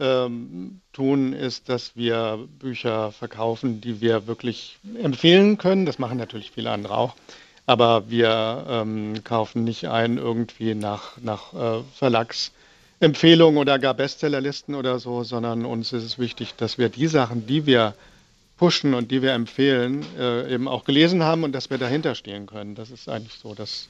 [0.00, 5.86] ähm, tun, ist, dass wir Bücher verkaufen, die wir wirklich empfehlen können.
[5.86, 7.14] Das machen natürlich viele andere auch.
[7.66, 14.98] Aber wir ähm, kaufen nicht ein irgendwie nach, nach äh, Verlagsempfehlungen oder gar Bestsellerlisten oder
[14.98, 17.94] so, sondern uns ist es wichtig, dass wir die Sachen, die wir
[18.58, 22.46] pushen und die wir empfehlen, äh, eben auch gelesen haben und dass wir dahinter stehen
[22.46, 22.74] können.
[22.74, 23.88] Das ist eigentlich so das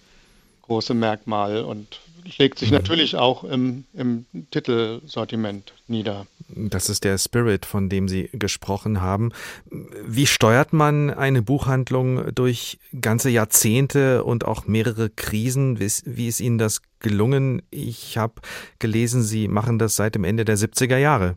[0.63, 2.77] große Merkmal und schlägt sich mhm.
[2.77, 6.27] natürlich auch im, im Titelsortiment nieder.
[6.57, 9.33] Das ist der Spirit, von dem Sie gesprochen haben.
[9.71, 15.81] Wie steuert man eine Buchhandlung durch ganze Jahrzehnte und auch mehrere Krisen?
[15.81, 17.63] Wie ist, Ihnen das gelungen?
[17.71, 18.35] Ich habe
[18.79, 21.37] gelesen, Sie machen das seit dem Ende der 70er Jahre.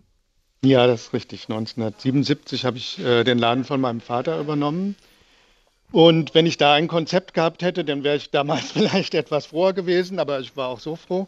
[0.63, 1.43] Ja, das ist richtig.
[1.43, 4.95] 1977 habe ich äh, den Laden von meinem Vater übernommen.
[5.91, 9.73] Und wenn ich da ein Konzept gehabt hätte, dann wäre ich damals vielleicht etwas froher
[9.73, 11.27] gewesen, aber ich war auch so froh.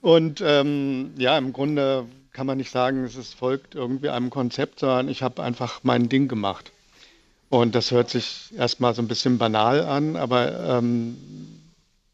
[0.00, 2.06] Und ähm, ja, im Grunde
[2.36, 6.28] kann man nicht sagen, es folgt irgendwie einem Konzept, sondern ich habe einfach mein Ding
[6.28, 6.70] gemacht.
[7.48, 11.16] Und das hört sich erstmal so ein bisschen banal an, aber ähm,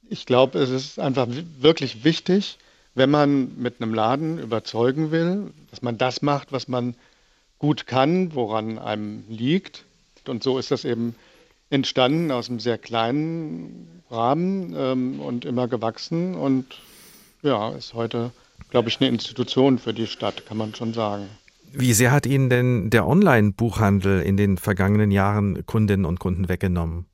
[0.09, 1.27] ich glaube, es ist einfach
[1.59, 2.59] wirklich wichtig,
[2.95, 6.95] wenn man mit einem Laden überzeugen will, dass man das macht, was man
[7.59, 9.85] gut kann, woran einem liegt.
[10.29, 11.17] Und so ist das eben
[11.69, 16.79] entstanden aus einem sehr kleinen Rahmen ähm, und immer gewachsen und
[17.43, 18.31] ja, ist heute,
[18.71, 21.29] glaube ich, eine Institution für die Stadt, kann man schon sagen.
[21.73, 27.07] Wie sehr hat Ihnen denn der Online-Buchhandel in den vergangenen Jahren Kundinnen und Kunden weggenommen?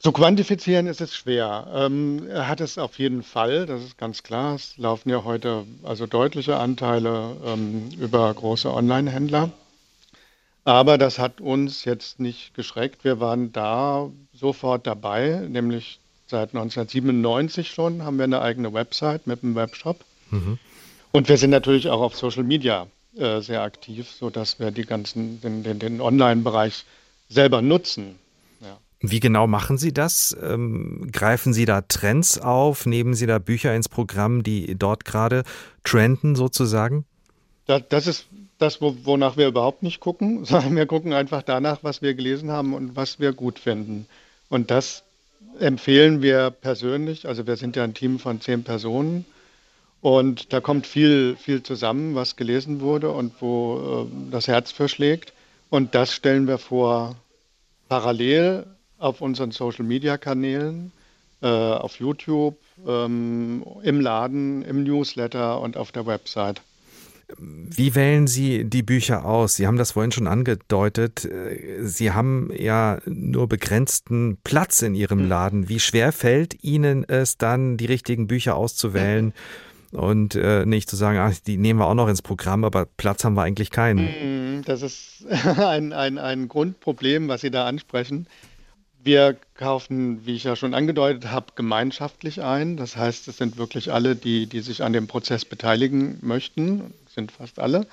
[0.00, 1.68] Zu quantifizieren ist es schwer.
[1.72, 4.56] Ähm, er hat es auf jeden Fall, das ist ganz klar.
[4.56, 9.50] Es laufen ja heute also deutliche Anteile ähm, über große Online-Händler.
[10.64, 13.04] Aber das hat uns jetzt nicht geschreckt.
[13.04, 19.44] Wir waren da sofort dabei, nämlich seit 1997 schon haben wir eine eigene Website mit
[19.44, 20.04] einem Webshop.
[20.30, 20.58] Mhm.
[21.12, 25.40] Und wir sind natürlich auch auf Social Media äh, sehr aktiv, sodass wir die ganzen,
[25.40, 26.84] den, den, den Online-Bereich
[27.28, 28.18] selber nutzen.
[29.04, 30.36] Wie genau machen Sie das?
[30.40, 32.86] Ähm, greifen Sie da Trends auf?
[32.86, 35.42] Nehmen Sie da Bücher ins Programm, die dort gerade
[35.82, 37.04] trenden sozusagen?
[37.66, 38.26] Das, das ist
[38.58, 42.74] das, wonach wir überhaupt nicht gucken, sondern wir gucken einfach danach, was wir gelesen haben
[42.74, 44.06] und was wir gut finden.
[44.48, 45.02] Und das
[45.58, 47.26] empfehlen wir persönlich.
[47.26, 49.24] Also wir sind ja ein Team von zehn Personen
[50.02, 54.88] und da kommt viel, viel zusammen, was gelesen wurde und wo äh, das Herz für
[54.88, 55.32] schlägt.
[55.70, 57.14] Und das stellen wir vor
[57.88, 58.66] parallel
[58.98, 60.90] auf unseren Social-Media-Kanälen,
[61.40, 66.62] äh, auf YouTube, ähm, im Laden, im Newsletter und auf der Website.
[67.38, 69.54] Wie wählen Sie die Bücher aus?
[69.54, 71.26] Sie haben das vorhin schon angedeutet.
[71.80, 75.28] Sie haben ja nur begrenzten Platz in Ihrem hm.
[75.28, 75.68] Laden.
[75.68, 79.32] Wie schwer fällt Ihnen es dann, die richtigen Bücher auszuwählen
[79.92, 83.24] und äh, nicht zu sagen, ach, die nehmen wir auch noch ins Programm, aber Platz
[83.24, 84.08] haben wir eigentlich keinen?
[84.08, 85.26] Hm, das ist
[85.58, 88.26] ein, ein, ein Grundproblem, was Sie da ansprechen.
[89.04, 92.76] Wir kaufen, wie ich ja schon angedeutet habe, gemeinschaftlich ein.
[92.76, 97.32] Das heißt, es sind wirklich alle, die, die sich an dem Prozess beteiligen möchten, sind
[97.32, 97.86] fast alle.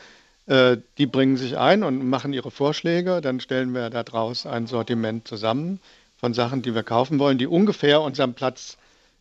[0.45, 3.21] Äh, die bringen sich ein und machen ihre Vorschläge.
[3.21, 5.79] Dann stellen wir daraus ein Sortiment zusammen
[6.17, 8.77] von Sachen, die wir kaufen wollen, die ungefähr unserem Platz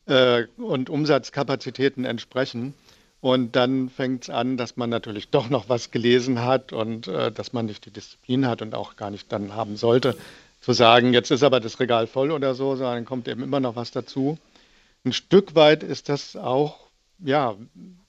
[0.08, 2.74] äh, und Umsatzkapazitäten entsprechen.
[3.20, 7.32] Und dann fängt es an, dass man natürlich doch noch was gelesen hat und äh,
[7.32, 10.16] dass man nicht die Disziplin hat und auch gar nicht dann haben sollte,
[10.60, 13.76] zu sagen, jetzt ist aber das Regal voll oder so, sondern kommt eben immer noch
[13.76, 14.38] was dazu.
[15.04, 16.78] Ein Stück weit ist das auch,
[17.18, 17.56] ja,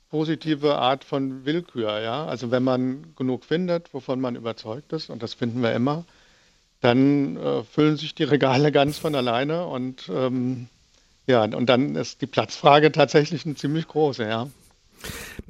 [0.10, 2.26] positive Art von Willkür, ja.
[2.26, 6.06] Also wenn man genug findet, wovon man überzeugt ist, und das finden wir immer,
[6.82, 10.68] dann äh, füllen sich die Regale ganz von alleine und ähm,
[11.30, 14.48] ja, und dann ist die Platzfrage tatsächlich eine ziemlich große, ja.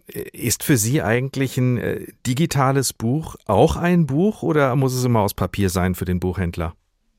[0.08, 5.22] Ist für Sie eigentlich ein äh, digitales Buch auch ein Buch oder muss es immer
[5.22, 6.76] aus Papier sein für den Buchhändler?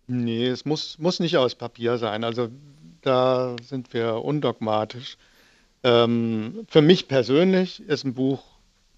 [0.09, 2.23] Nee, es muss, muss nicht aus Papier sein.
[2.23, 2.49] Also
[3.01, 5.17] da sind wir undogmatisch.
[5.83, 8.43] Ähm, für mich persönlich ist ein Buch,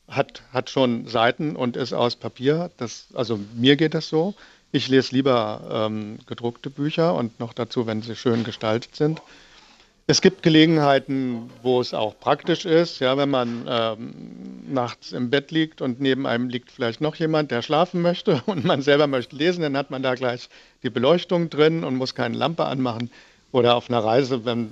[0.08, 2.72] hat, hat schon Seiten und ist aus Papier.
[2.78, 4.34] Das, also mir geht das so.
[4.72, 9.22] Ich lese lieber ähm, gedruckte Bücher und noch dazu, wenn sie schön gestaltet sind.
[10.12, 14.12] Es gibt Gelegenheiten, wo es auch praktisch ist, ja, wenn man ähm,
[14.68, 18.62] nachts im Bett liegt und neben einem liegt vielleicht noch jemand, der schlafen möchte und
[18.62, 20.50] man selber möchte lesen, dann hat man da gleich
[20.82, 23.10] die Beleuchtung drin und muss keine Lampe anmachen.
[23.52, 24.68] Oder auf einer Reise, wenn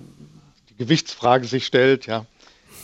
[0.68, 2.26] die Gewichtsfrage sich stellt, ja.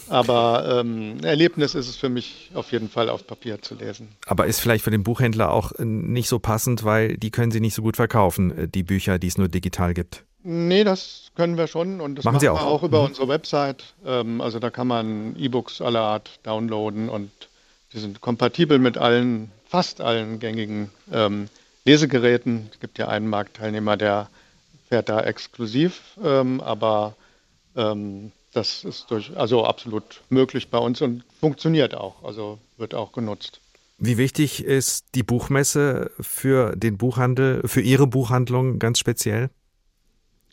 [0.09, 4.09] Aber ähm, Erlebnis ist es für mich auf jeden Fall auf Papier zu lesen.
[4.25, 7.61] Aber ist vielleicht für den Buchhändler auch äh, nicht so passend, weil die können sie
[7.61, 10.25] nicht so gut verkaufen, äh, die Bücher, die es nur digital gibt.
[10.49, 12.61] Nee, das können wir schon und das machen, machen Sie auch.
[12.61, 13.07] wir auch über mhm.
[13.07, 13.83] unsere Website.
[14.07, 17.33] Ähm, also da kann man E-Books aller Art downloaden und
[17.93, 21.49] die sind kompatibel mit allen, fast allen gängigen ähm,
[21.85, 22.69] Lesegeräten.
[22.73, 24.29] Es gibt ja einen Marktteilnehmer, der
[24.89, 27.17] fährt da exklusiv, ähm, aber
[27.75, 33.11] ähm, das ist durch, also absolut möglich bei uns und funktioniert auch, also wird auch
[33.11, 33.61] genutzt.
[33.99, 39.51] Wie wichtig ist die Buchmesse für den Buchhandel, für Ihre Buchhandlung ganz speziell?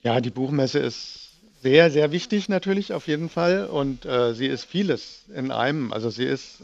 [0.03, 1.29] Ja, die Buchmesse ist
[1.61, 5.93] sehr, sehr wichtig natürlich auf jeden Fall und äh, sie ist vieles in einem.
[5.93, 6.61] Also sie ist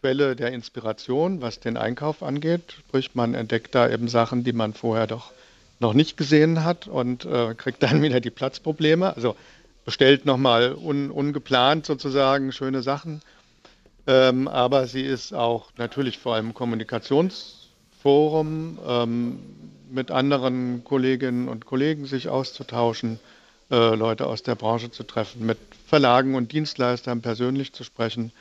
[0.00, 2.76] Quelle der Inspiration, was den Einkauf angeht.
[2.78, 5.32] Sprich, man entdeckt da eben Sachen, die man vorher doch
[5.80, 9.14] noch nicht gesehen hat und äh, kriegt dann wieder die Platzprobleme.
[9.14, 9.36] Also
[9.84, 13.20] bestellt nochmal un, ungeplant sozusagen schöne Sachen.
[14.06, 19.40] Ähm, aber sie ist auch natürlich vor allem Kommunikationsforum, ähm,
[19.90, 23.18] mit anderen Kolleginnen und Kollegen sich auszutauschen,
[23.70, 28.32] äh, Leute aus der Branche zu treffen, mit Verlagen und Dienstleistern persönlich zu sprechen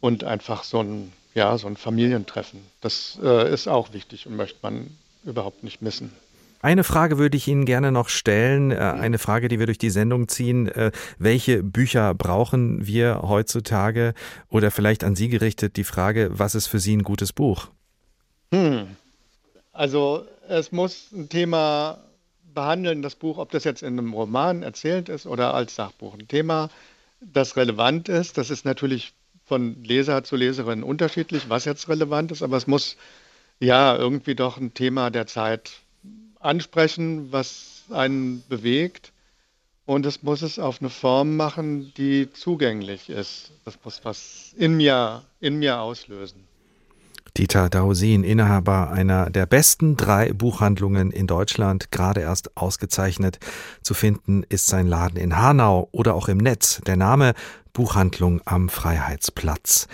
[0.00, 2.60] und einfach so ein, ja, so ein Familientreffen.
[2.80, 6.12] Das äh, ist auch wichtig und möchte man überhaupt nicht missen.
[6.62, 9.90] Eine Frage würde ich Ihnen gerne noch stellen, äh, eine Frage, die wir durch die
[9.90, 10.68] Sendung ziehen.
[10.68, 14.12] Äh, welche Bücher brauchen wir heutzutage?
[14.50, 17.68] Oder vielleicht an Sie gerichtet die Frage, was ist für Sie ein gutes Buch?
[18.52, 18.96] Hm.
[19.72, 21.98] Also es muss ein Thema
[22.54, 26.14] behandeln, das Buch, ob das jetzt in einem Roman erzählt ist oder als Sachbuch.
[26.14, 26.70] Ein Thema,
[27.20, 28.38] das relevant ist.
[28.38, 29.12] Das ist natürlich
[29.44, 32.96] von Leser zu Leserin unterschiedlich, was jetzt relevant ist, aber es muss
[33.58, 35.72] ja irgendwie doch ein Thema der Zeit
[36.38, 39.12] ansprechen, was einen bewegt.
[39.86, 43.50] Und es muss es auf eine Form machen, die zugänglich ist.
[43.64, 46.46] Das muss was in mir, in mir auslösen.
[47.36, 53.38] Dieter Dausin, Inhaber einer der besten drei Buchhandlungen in Deutschland, gerade erst ausgezeichnet.
[53.82, 56.80] Zu finden ist sein Laden in Hanau oder auch im Netz.
[56.86, 57.34] Der Name
[57.72, 59.86] Buchhandlung am Freiheitsplatz.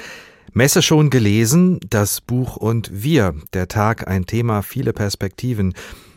[0.53, 5.75] Messe schon gelesen, das Buch und wir, der Tag ein Thema, viele Perspektiven.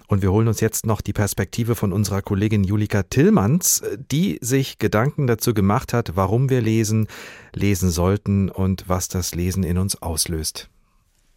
[0.07, 4.79] Und wir holen uns jetzt noch die Perspektive von unserer Kollegin Julika Tillmanns, die sich
[4.79, 7.07] Gedanken dazu gemacht hat, warum wir lesen,
[7.53, 10.69] lesen sollten und was das Lesen in uns auslöst.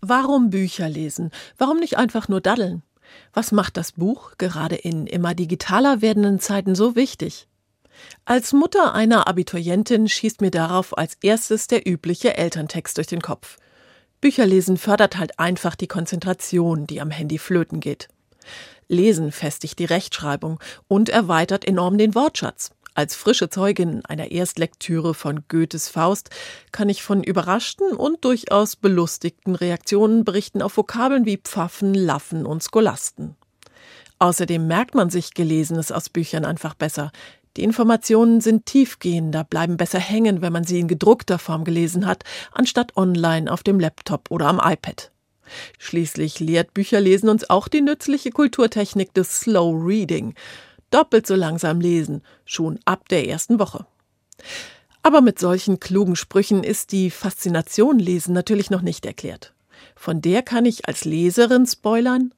[0.05, 1.31] Warum Bücher lesen?
[1.59, 2.83] Warum nicht einfach nur daddeln?
[3.33, 7.47] Was macht das Buch gerade in immer digitaler werdenden Zeiten so wichtig?
[8.25, 13.59] Als Mutter einer Abiturientin schießt mir darauf als erstes der übliche Elterntext durch den Kopf.
[14.21, 18.09] Bücherlesen fördert halt einfach die Konzentration, die am Handy flöten geht.
[18.88, 22.71] Lesen festigt die Rechtschreibung und erweitert enorm den Wortschatz.
[22.95, 26.29] Als frische Zeugin einer Erstlektüre von Goethes Faust
[26.73, 32.63] kann ich von überraschten und durchaus belustigten Reaktionen berichten auf Vokabeln wie Pfaffen, Laffen und
[32.63, 33.37] Scholasten.
[34.19, 37.13] Außerdem merkt man sich Gelesenes aus Büchern einfach besser.
[37.57, 42.25] Die Informationen sind tiefgehender, bleiben besser hängen, wenn man sie in gedruckter Form gelesen hat,
[42.53, 45.11] anstatt online auf dem Laptop oder am iPad.
[45.79, 50.35] Schließlich lehrt Bücherlesen uns auch die nützliche Kulturtechnik des Slow Reading
[50.93, 53.87] doppelt so langsam lesen, schon ab der ersten Woche.
[55.03, 59.53] Aber mit solchen klugen Sprüchen ist die Faszination Lesen natürlich noch nicht erklärt.
[59.97, 62.33] Von der kann ich als Leserin spoilern.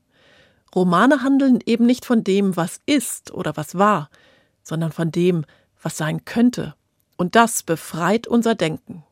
[0.75, 4.11] Romane handeln eben nicht von dem, was ist oder was war,
[4.63, 5.45] sondern von dem,
[5.83, 6.75] was sein könnte.
[7.17, 9.05] Und das befreit unser Denken.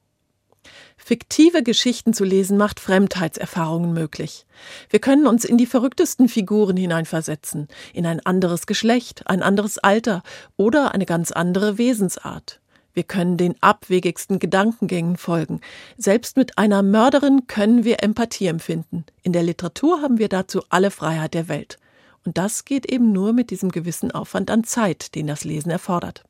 [1.05, 4.47] Fiktive Geschichten zu lesen macht Fremdheitserfahrungen möglich.
[4.88, 10.23] Wir können uns in die verrücktesten Figuren hineinversetzen, in ein anderes Geschlecht, ein anderes Alter
[10.57, 12.61] oder eine ganz andere Wesensart.
[12.95, 15.61] Wir können den abwegigsten Gedankengängen folgen.
[15.97, 19.05] Selbst mit einer Mörderin können wir Empathie empfinden.
[19.23, 21.79] In der Literatur haben wir dazu alle Freiheit der Welt.
[22.25, 26.23] Und das geht eben nur mit diesem gewissen Aufwand an Zeit, den das Lesen erfordert.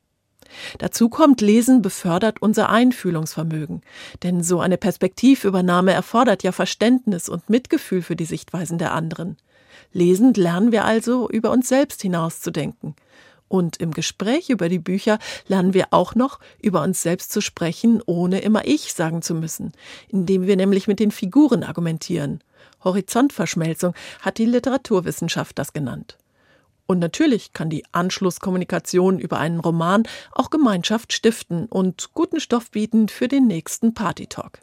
[0.77, 3.81] Dazu kommt, Lesen befördert unser Einfühlungsvermögen.
[4.23, 9.37] Denn so eine Perspektivübernahme erfordert ja Verständnis und Mitgefühl für die Sichtweisen der anderen.
[9.91, 12.95] Lesend lernen wir also, über uns selbst hinauszudenken.
[13.47, 18.01] Und im Gespräch über die Bücher lernen wir auch noch, über uns selbst zu sprechen,
[18.05, 19.73] ohne immer ich sagen zu müssen,
[20.07, 22.39] indem wir nämlich mit den Figuren argumentieren.
[22.83, 26.17] Horizontverschmelzung hat die Literaturwissenschaft das genannt.
[26.85, 33.07] Und natürlich kann die Anschlusskommunikation über einen Roman auch Gemeinschaft stiften und guten Stoff bieten
[33.07, 34.59] für den nächsten Partytalk.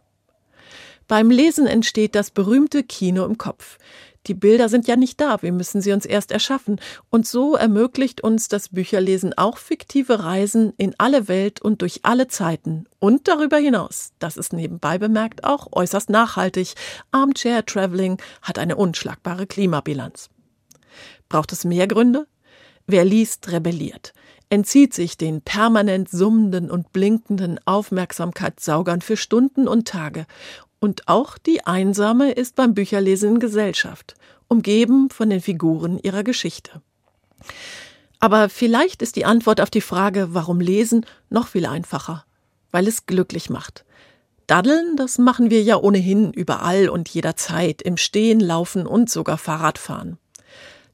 [1.09, 3.79] Beim Lesen entsteht das berühmte Kino im Kopf.
[4.27, 6.79] Die Bilder sind ja nicht da, wir müssen sie uns erst erschaffen.
[7.09, 12.29] Und so ermöglicht uns das Bücherlesen auch fiktive Reisen in alle Welt und durch alle
[12.29, 12.85] Zeiten.
[12.99, 16.75] Und darüber hinaus, das ist nebenbei bemerkt auch äußerst nachhaltig.
[17.13, 20.29] Armchair Traveling hat eine unschlagbare Klimabilanz.
[21.31, 22.27] Braucht es mehr Gründe?
[22.87, 24.13] Wer liest, rebelliert,
[24.51, 30.27] entzieht sich den permanent summenden und blinkenden Aufmerksamkeitssaugern für Stunden und Tage.
[30.81, 34.17] Und auch die Einsame ist beim Bücherlesen in Gesellschaft,
[34.49, 36.83] umgeben von den Figuren ihrer Geschichte.
[38.19, 42.25] Aber vielleicht ist die Antwort auf die Frage, warum lesen, noch viel einfacher.
[42.73, 43.85] Weil es glücklich macht.
[44.49, 50.19] Daddeln, das machen wir ja ohnehin überall und jederzeit, im Stehen, Laufen und sogar Fahrradfahren.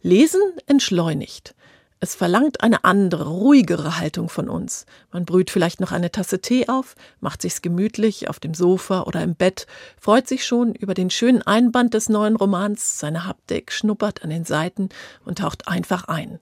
[0.07, 1.57] Lesen entschleunigt.
[1.99, 4.87] Es verlangt eine andere, ruhigere Haltung von uns.
[5.11, 9.21] Man brüht vielleicht noch eine Tasse Tee auf, macht sich's gemütlich auf dem Sofa oder
[9.25, 9.67] im Bett,
[10.01, 14.45] freut sich schon über den schönen Einband des neuen Romans, seine Haptik schnuppert an den
[14.45, 14.91] Seiten
[15.25, 16.39] und taucht einfach ein.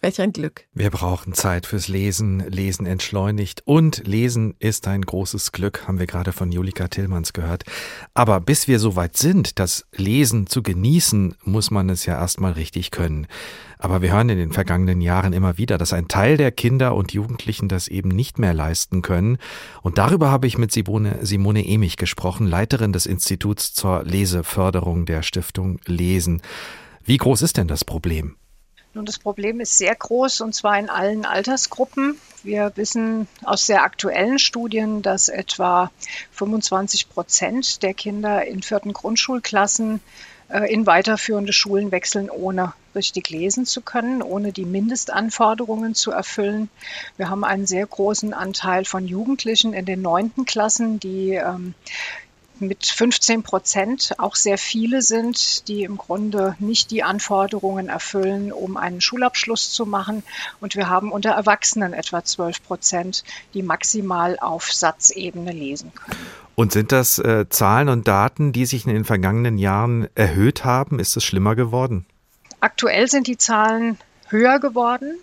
[0.00, 0.64] Welch ein Glück.
[0.74, 2.38] Wir brauchen Zeit fürs Lesen.
[2.48, 3.62] Lesen entschleunigt.
[3.64, 7.64] Und Lesen ist ein großes Glück, haben wir gerade von Julika Tillmanns gehört.
[8.14, 12.52] Aber bis wir so weit sind, das Lesen zu genießen, muss man es ja erstmal
[12.52, 13.26] richtig können.
[13.76, 17.12] Aber wir hören in den vergangenen Jahren immer wieder, dass ein Teil der Kinder und
[17.12, 19.38] Jugendlichen das eben nicht mehr leisten können.
[19.82, 25.22] Und darüber habe ich mit Simone, Simone Emich gesprochen, Leiterin des Instituts zur Leseförderung der
[25.24, 26.40] Stiftung Lesen.
[27.02, 28.36] Wie groß ist denn das Problem?
[28.98, 32.16] Nun, das Problem ist sehr groß und zwar in allen Altersgruppen.
[32.42, 35.92] Wir wissen aus sehr aktuellen Studien, dass etwa
[36.32, 40.00] 25 Prozent der Kinder in vierten Grundschulklassen
[40.48, 46.68] äh, in weiterführende Schulen wechseln, ohne richtig lesen zu können, ohne die Mindestanforderungen zu erfüllen.
[47.16, 51.74] Wir haben einen sehr großen Anteil von Jugendlichen in den neunten Klassen, die ähm,
[52.60, 58.76] mit 15 Prozent auch sehr viele sind, die im Grunde nicht die Anforderungen erfüllen, um
[58.76, 60.22] einen Schulabschluss zu machen.
[60.60, 66.16] Und wir haben unter Erwachsenen etwa 12 Prozent, die maximal auf Satzebene lesen können.
[66.54, 70.98] Und sind das äh, Zahlen und Daten, die sich in den vergangenen Jahren erhöht haben?
[70.98, 72.04] Ist es schlimmer geworden?
[72.60, 73.98] Aktuell sind die Zahlen
[74.28, 75.18] höher geworden.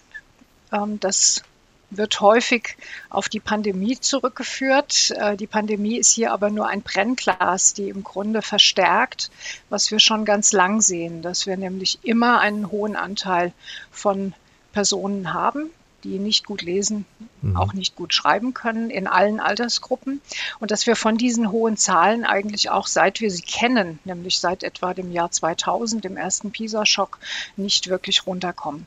[0.71, 1.43] Ähm, das
[1.89, 2.77] wird häufig
[3.09, 5.11] auf die Pandemie zurückgeführt.
[5.11, 9.31] Äh, die Pandemie ist hier aber nur ein Brennglas, die im Grunde verstärkt,
[9.69, 13.53] was wir schon ganz lang sehen, dass wir nämlich immer einen hohen Anteil
[13.91, 14.33] von
[14.73, 15.69] Personen haben,
[16.05, 17.05] die nicht gut lesen,
[17.41, 17.57] mhm.
[17.57, 20.21] auch nicht gut schreiben können, in allen Altersgruppen.
[20.59, 24.63] Und dass wir von diesen hohen Zahlen eigentlich auch, seit wir sie kennen, nämlich seit
[24.63, 27.17] etwa dem Jahr 2000, dem ersten PISA-Schock,
[27.57, 28.85] nicht wirklich runterkommen.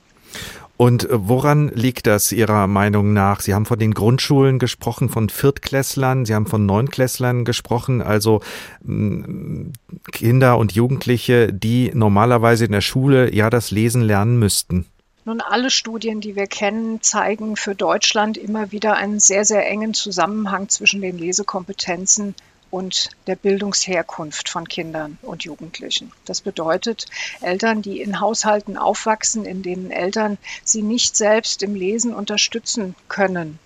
[0.79, 3.41] Und äh, woran liegt das Ihrer Meinung nach?
[3.41, 8.41] Sie haben von den Grundschulen gesprochen, von Viertklässlern, Sie haben von Neunklässlern gesprochen, also
[8.85, 9.73] mm,
[10.13, 14.87] Kinder und Jugendliche, die normalerweise in der Schule ja das Lesen lernen müssten.
[15.25, 19.93] Nun, alle Studien, die wir kennen, zeigen für Deutschland immer wieder einen sehr, sehr engen
[19.93, 22.35] Zusammenhang zwischen den Lesekompetenzen
[22.71, 26.13] und der Bildungsherkunft von Kindern und Jugendlichen.
[26.25, 27.07] Das bedeutet,
[27.41, 33.59] Eltern, die in Haushalten aufwachsen, in denen Eltern sie nicht selbst im Lesen unterstützen können,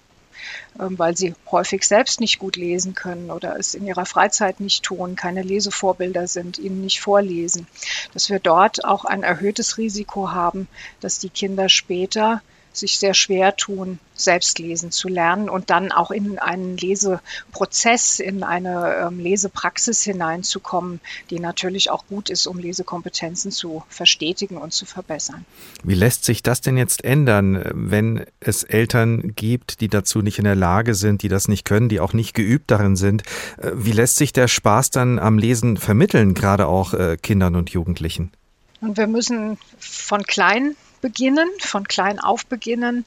[0.79, 4.83] ähm, weil sie häufig selbst nicht gut lesen können oder es in ihrer Freizeit nicht
[4.85, 7.67] tun, keine Lesevorbilder sind, ihnen nicht vorlesen,
[8.13, 10.69] dass wir dort auch ein erhöhtes Risiko haben,
[11.01, 12.43] dass die Kinder später
[12.73, 18.43] sich sehr schwer tun, selbst lesen zu lernen und dann auch in einen Leseprozess, in
[18.43, 21.01] eine ähm, Lesepraxis hineinzukommen,
[21.31, 25.45] die natürlich auch gut ist, um Lesekompetenzen zu verstetigen und zu verbessern.
[25.83, 30.45] Wie lässt sich das denn jetzt ändern, wenn es Eltern gibt, die dazu nicht in
[30.45, 33.23] der Lage sind, die das nicht können, die auch nicht geübt darin sind?
[33.59, 37.71] Äh, wie lässt sich der Spaß dann am Lesen vermitteln, gerade auch äh, Kindern und
[37.71, 38.31] Jugendlichen?
[38.81, 43.05] Und wir müssen von klein beginnen, von klein auf beginnen.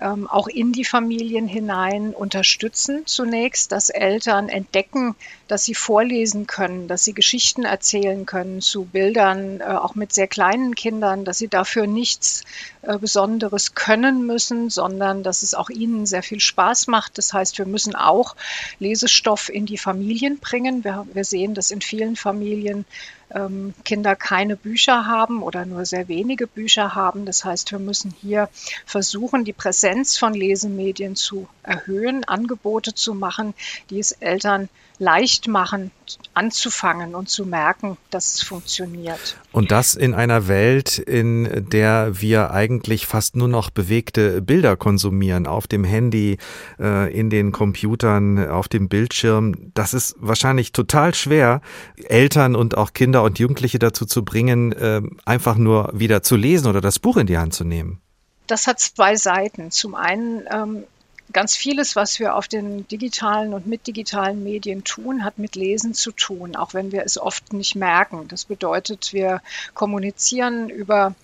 [0.00, 5.14] Ähm, auch in die Familien hinein unterstützen zunächst, dass Eltern entdecken,
[5.48, 10.28] dass sie vorlesen können, dass sie Geschichten erzählen können zu Bildern, äh, auch mit sehr
[10.28, 12.42] kleinen Kindern, dass sie dafür nichts
[12.82, 17.18] äh, Besonderes können müssen, sondern dass es auch ihnen sehr viel Spaß macht.
[17.18, 18.34] Das heißt, wir müssen auch
[18.78, 20.84] Lesestoff in die Familien bringen.
[20.84, 22.86] Wir, wir sehen, dass in vielen Familien
[23.34, 27.24] ähm, Kinder keine Bücher haben oder nur sehr wenige Bücher haben.
[27.24, 28.48] Das heißt, wir müssen hier
[28.86, 29.52] versuchen, die
[29.82, 33.52] Präsenz von Lesemedien zu erhöhen, Angebote zu machen,
[33.90, 34.68] die es Eltern
[35.00, 35.90] leicht machen,
[36.34, 39.36] anzufangen und zu merken, dass es funktioniert.
[39.50, 45.48] Und das in einer Welt, in der wir eigentlich fast nur noch bewegte Bilder konsumieren,
[45.48, 46.38] auf dem Handy,
[46.78, 49.72] äh, in den Computern, auf dem Bildschirm.
[49.74, 51.60] Das ist wahrscheinlich total schwer,
[51.96, 56.68] Eltern und auch Kinder und Jugendliche dazu zu bringen, äh, einfach nur wieder zu lesen
[56.68, 58.01] oder das Buch in die Hand zu nehmen.
[58.46, 59.70] Das hat zwei Seiten.
[59.70, 60.84] Zum einen ähm,
[61.32, 65.94] ganz vieles, was wir auf den digitalen und mit digitalen Medien tun, hat mit Lesen
[65.94, 68.28] zu tun, auch wenn wir es oft nicht merken.
[68.28, 69.40] Das bedeutet, wir
[69.74, 71.14] kommunizieren über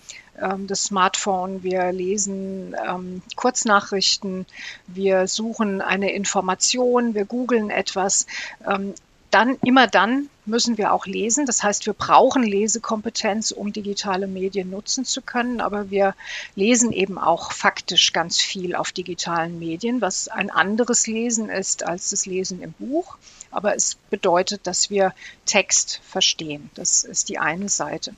[0.40, 4.46] ähm, das Smartphone, wir lesen ähm, Kurznachrichten,
[4.86, 8.26] wir suchen eine Information, wir googeln etwas.
[8.66, 8.94] Ähm,
[9.30, 11.46] dann immer dann müssen wir auch lesen.
[11.46, 15.60] Das heißt, wir brauchen Lesekompetenz, um digitale Medien nutzen zu können.
[15.60, 16.14] Aber wir
[16.54, 22.10] lesen eben auch faktisch ganz viel auf digitalen Medien, was ein anderes Lesen ist als
[22.10, 23.18] das Lesen im Buch
[23.50, 25.14] aber es bedeutet, dass wir
[25.46, 26.70] Text verstehen.
[26.74, 28.14] Das ist die eine Seite.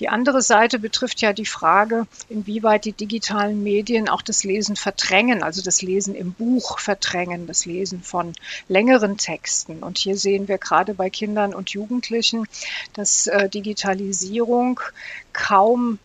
[0.00, 5.42] Die andere Seite betrifft ja die Frage, inwieweit die digitalen Medien auch das Lesen verdrängen,
[5.42, 8.32] also das Lesen im Buch verdrängen, das Lesen von
[8.68, 9.82] längeren Texten.
[9.82, 12.46] Und hier sehen wir gerade bei Kindern und Jugendlichen,
[12.94, 14.80] dass äh, Digitalisierung
[15.32, 15.98] kaum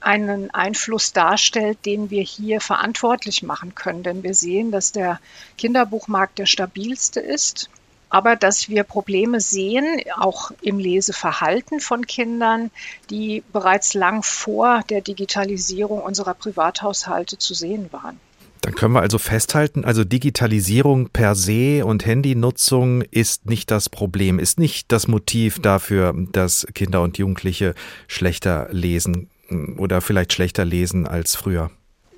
[0.00, 4.02] einen Einfluss darstellt, den wir hier verantwortlich machen können.
[4.02, 5.20] Denn wir sehen, dass der
[5.58, 7.70] Kinderbuchmarkt der stabilste ist
[8.12, 12.70] aber dass wir Probleme sehen, auch im Leseverhalten von Kindern,
[13.08, 18.20] die bereits lang vor der Digitalisierung unserer Privathaushalte zu sehen waren.
[18.60, 24.38] Dann können wir also festhalten, also Digitalisierung per se und Handynutzung ist nicht das Problem,
[24.38, 27.74] ist nicht das Motiv dafür, dass Kinder und Jugendliche
[28.08, 29.30] schlechter lesen
[29.78, 31.70] oder vielleicht schlechter lesen als früher.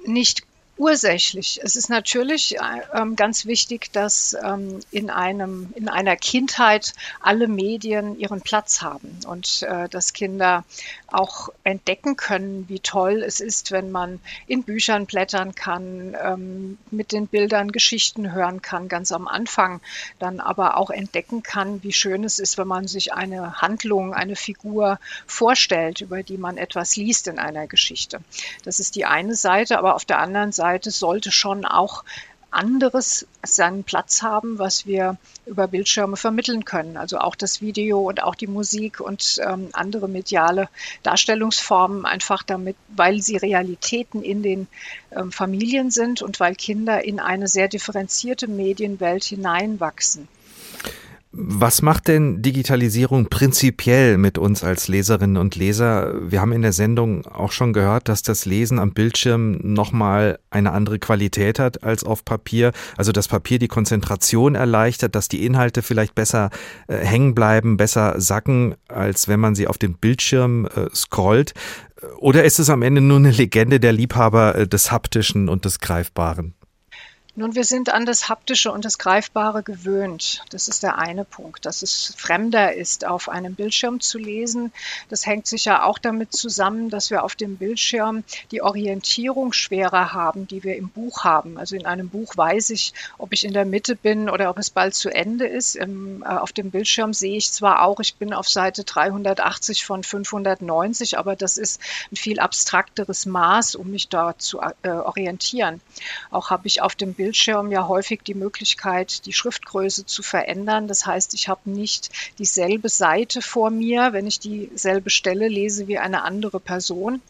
[0.04, 0.42] Nicht
[0.76, 1.60] ursächlich.
[1.62, 2.60] Es ist natürlich äh,
[2.92, 9.18] ähm, ganz wichtig, dass ähm, in, einem, in einer Kindheit alle Medien ihren Platz haben
[9.26, 10.64] und äh, dass Kinder
[11.06, 14.18] auch entdecken können, wie toll es ist, wenn man
[14.48, 19.80] in Büchern blättern kann, ähm, mit den Bildern Geschichten hören kann, ganz am Anfang,
[20.18, 24.34] dann aber auch entdecken kann, wie schön es ist, wenn man sich eine Handlung, eine
[24.34, 28.20] Figur vorstellt, über die man etwas liest in einer Geschichte.
[28.64, 32.04] Das ist die eine Seite, aber auf der anderen Seite Seite sollte schon auch
[32.50, 36.96] anderes seinen Platz haben, was wir über Bildschirme vermitteln können.
[36.96, 40.68] Also auch das Video und auch die Musik und ähm, andere mediale
[41.02, 44.68] Darstellungsformen, einfach damit, weil sie Realitäten in den
[45.10, 50.28] ähm, Familien sind und weil Kinder in eine sehr differenzierte Medienwelt hineinwachsen.
[51.36, 56.14] Was macht denn Digitalisierung prinzipiell mit uns als Leserinnen und Leser?
[56.30, 60.70] Wir haben in der Sendung auch schon gehört, dass das Lesen am Bildschirm nochmal eine
[60.70, 62.70] andere Qualität hat als auf Papier.
[62.96, 66.50] Also das Papier die Konzentration erleichtert, dass die Inhalte vielleicht besser
[66.86, 71.52] äh, hängen bleiben, besser sacken, als wenn man sie auf den Bildschirm äh, scrollt.
[72.18, 75.80] Oder ist es am Ende nur eine Legende der Liebhaber äh, des Haptischen und des
[75.80, 76.54] Greifbaren?
[77.36, 80.44] Nun, wir sind an das Haptische und das Greifbare gewöhnt.
[80.50, 84.72] Das ist der eine Punkt, dass es fremder ist, auf einem Bildschirm zu lesen.
[85.08, 88.22] Das hängt sicher auch damit zusammen, dass wir auf dem Bildschirm
[88.52, 91.58] die Orientierung schwerer haben, die wir im Buch haben.
[91.58, 94.70] Also in einem Buch weiß ich, ob ich in der Mitte bin oder ob es
[94.70, 95.74] bald zu Ende ist.
[95.74, 100.04] Im, äh, auf dem Bildschirm sehe ich zwar auch, ich bin auf Seite 380 von
[100.04, 101.80] 590, aber das ist
[102.12, 105.80] ein viel abstrakteres Maß, um mich da zu äh, orientieren.
[106.30, 110.88] Auch habe ich auf dem Bildschirm Bildschirm ja häufig die Möglichkeit, die Schriftgröße zu verändern.
[110.88, 115.96] Das heißt, ich habe nicht dieselbe Seite vor mir, wenn ich dieselbe Stelle lese wie
[115.96, 117.22] eine andere Person.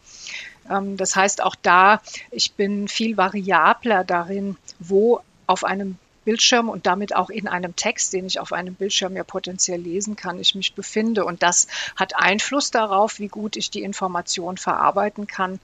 [0.69, 6.85] Ähm, das heißt, auch da, ich bin viel variabler darin, wo auf einem Bildschirm und
[6.85, 10.55] damit auch in einem Text, den ich auf einem Bildschirm ja potenziell lesen kann, ich
[10.55, 11.23] mich befinde.
[11.23, 15.59] Und das hat Einfluss darauf, wie gut ich die Information verarbeiten kann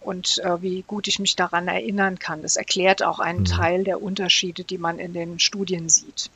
[0.00, 2.42] und äh, wie gut ich mich daran erinnern kann.
[2.42, 3.44] Das erklärt auch einen mhm.
[3.44, 6.30] Teil der Unterschiede, die man in den Studien sieht.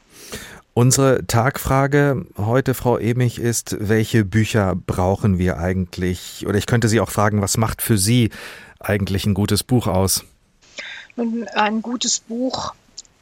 [0.74, 6.47] Unsere Tagfrage heute, Frau Emich, ist, welche Bücher brauchen wir eigentlich?
[6.47, 8.31] Oder ich könnte Sie auch fragen, was macht für Sie
[8.78, 10.24] eigentlich ein gutes Buch aus?
[11.16, 12.72] Nun, ein gutes Buch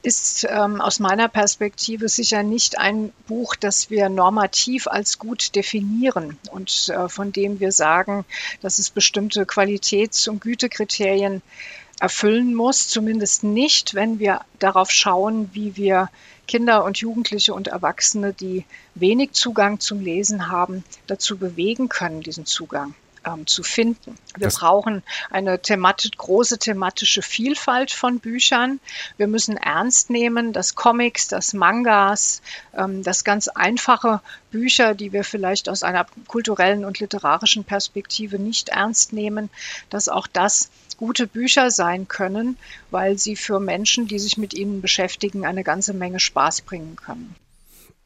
[0.03, 6.39] ist ähm, aus meiner Perspektive sicher nicht ein Buch, das wir normativ als gut definieren
[6.53, 8.25] und äh, von dem wir sagen,
[8.61, 11.43] dass es bestimmte Qualitäts- und Gütekriterien
[12.01, 16.09] erfüllen muss, zumindest nicht, wenn wir darauf schauen, wie wir
[16.47, 22.47] Kinder und Jugendliche und Erwachsene, die wenig Zugang zum Lesen haben, dazu bewegen können, diesen
[22.47, 22.95] Zugang
[23.29, 24.17] ähm, zu finden.
[24.37, 28.81] Wir das brauchen eine thematisch, große thematische Vielfalt von Büchern.
[29.17, 32.43] Wir müssen ernst nehmen, dass Comics, dass Mangas,
[32.75, 34.21] ähm, dass ganz einfache
[34.51, 39.51] Bücher, die wir vielleicht aus einer kulturellen und literarischen Perspektive nicht ernst nehmen,
[39.91, 42.57] dass auch das gute Bücher sein können,
[42.91, 47.35] weil sie für Menschen, die sich mit ihnen beschäftigen, eine ganze Menge Spaß bringen können.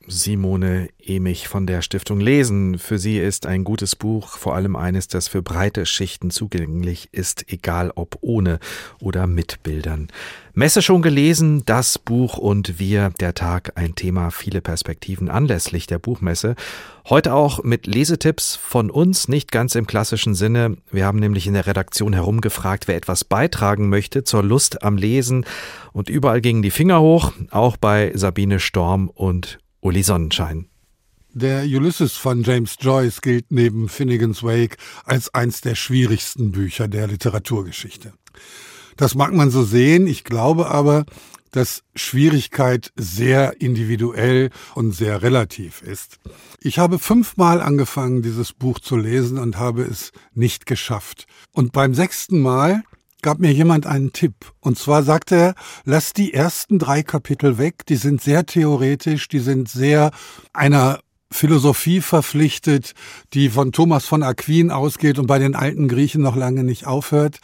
[0.07, 2.79] Simone Emich von der Stiftung Lesen.
[2.79, 7.53] Für sie ist ein gutes Buch vor allem eines, das für breite Schichten zugänglich ist,
[7.53, 8.59] egal ob ohne
[9.01, 10.09] oder mit Bildern.
[10.55, 15.99] Messe schon gelesen, das Buch und wir, der Tag, ein Thema, viele Perspektiven anlässlich der
[15.99, 16.57] Buchmesse.
[17.09, 20.77] Heute auch mit Lesetipps von uns, nicht ganz im klassischen Sinne.
[20.91, 25.47] Wir haben nämlich in der Redaktion herumgefragt, wer etwas beitragen möchte zur Lust am Lesen.
[25.93, 30.67] Und überall gingen die Finger hoch, auch bei Sabine Storm und Uli Sonnenschein.
[31.35, 37.09] Der Ulysses von James Joyce gilt neben Finnegans Wake als eins der schwierigsten Bücher der
[37.09, 38.13] Literaturgeschichte.
[38.97, 41.05] Das mag man so sehen, ich glaube aber,
[41.51, 46.19] dass Schwierigkeit sehr individuell und sehr relativ ist.
[46.61, 51.27] Ich habe fünfmal angefangen, dieses Buch zu lesen und habe es nicht geschafft.
[51.53, 52.85] Und beim sechsten Mal
[53.23, 54.35] gab mir jemand einen Tipp.
[54.61, 55.55] Und zwar sagte er,
[55.85, 60.11] lass die ersten drei Kapitel weg, die sind sehr theoretisch, die sind sehr
[60.53, 61.01] einer
[61.31, 62.93] Philosophie verpflichtet,
[63.33, 67.39] die von Thomas von Aquin ausgeht und bei den alten Griechen noch lange nicht aufhört.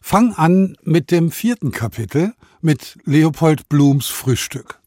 [0.00, 4.78] Fang an mit dem vierten Kapitel, mit Leopold Blums Frühstück.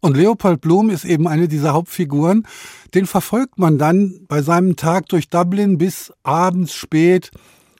[0.00, 2.46] Und Leopold Blum ist eben eine dieser Hauptfiguren.
[2.94, 7.30] Den verfolgt man dann bei seinem Tag durch Dublin bis abends spät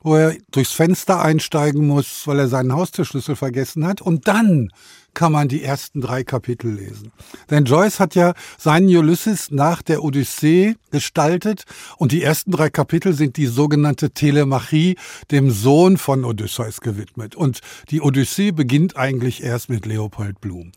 [0.01, 4.01] wo er durchs Fenster einsteigen muss, weil er seinen Haustürschlüssel vergessen hat.
[4.01, 4.71] Und dann
[5.15, 7.13] kann man die ersten drei Kapitel lesen.
[7.51, 11.65] Denn Joyce hat ja seinen Ulysses nach der Odyssee gestaltet
[11.97, 14.97] und die ersten drei Kapitel sind die sogenannte Telemachie,
[15.31, 17.35] dem Sohn von Odysseus gewidmet.
[17.35, 20.73] Und die Odyssee beginnt eigentlich erst mit Leopold Blum.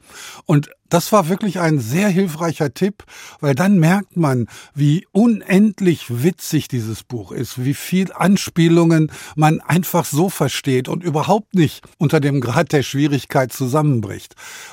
[0.45, 3.03] Und das war wirklich ein sehr hilfreicher Tipp,
[3.39, 10.05] weil dann merkt man, wie unendlich witzig dieses Buch ist, wie viel Anspielungen man einfach
[10.05, 14.22] so versteht und überhaupt nicht unter dem Grad der Schwierigkeit zusammenbricht.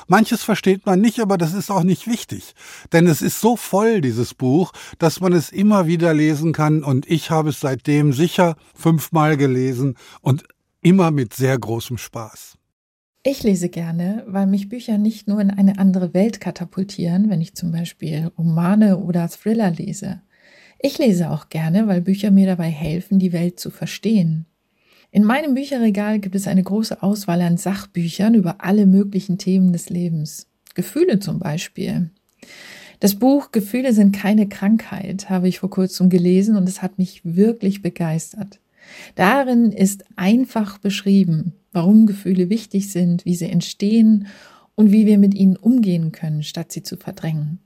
[0.07, 2.53] Manches versteht man nicht, aber das ist auch nicht wichtig,
[2.93, 7.09] denn es ist so voll, dieses Buch, dass man es immer wieder lesen kann und
[7.09, 10.43] ich habe es seitdem sicher fünfmal gelesen und
[10.81, 12.57] immer mit sehr großem Spaß.
[13.23, 17.53] Ich lese gerne, weil mich Bücher nicht nur in eine andere Welt katapultieren, wenn ich
[17.53, 20.21] zum Beispiel Romane oder Thriller lese.
[20.79, 24.47] Ich lese auch gerne, weil Bücher mir dabei helfen, die Welt zu verstehen.
[25.13, 29.89] In meinem Bücherregal gibt es eine große Auswahl an Sachbüchern über alle möglichen Themen des
[29.89, 30.47] Lebens.
[30.73, 32.09] Gefühle zum Beispiel.
[33.01, 37.21] Das Buch Gefühle sind keine Krankheit habe ich vor kurzem gelesen und es hat mich
[37.25, 38.59] wirklich begeistert.
[39.15, 44.27] Darin ist einfach beschrieben, warum Gefühle wichtig sind, wie sie entstehen
[44.75, 47.59] und wie wir mit ihnen umgehen können, statt sie zu verdrängen.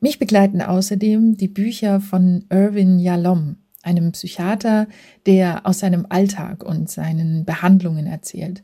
[0.00, 4.88] Mich begleiten außerdem die Bücher von Irvin Yalom, einem Psychiater,
[5.26, 8.62] der aus seinem Alltag und seinen Behandlungen erzählt.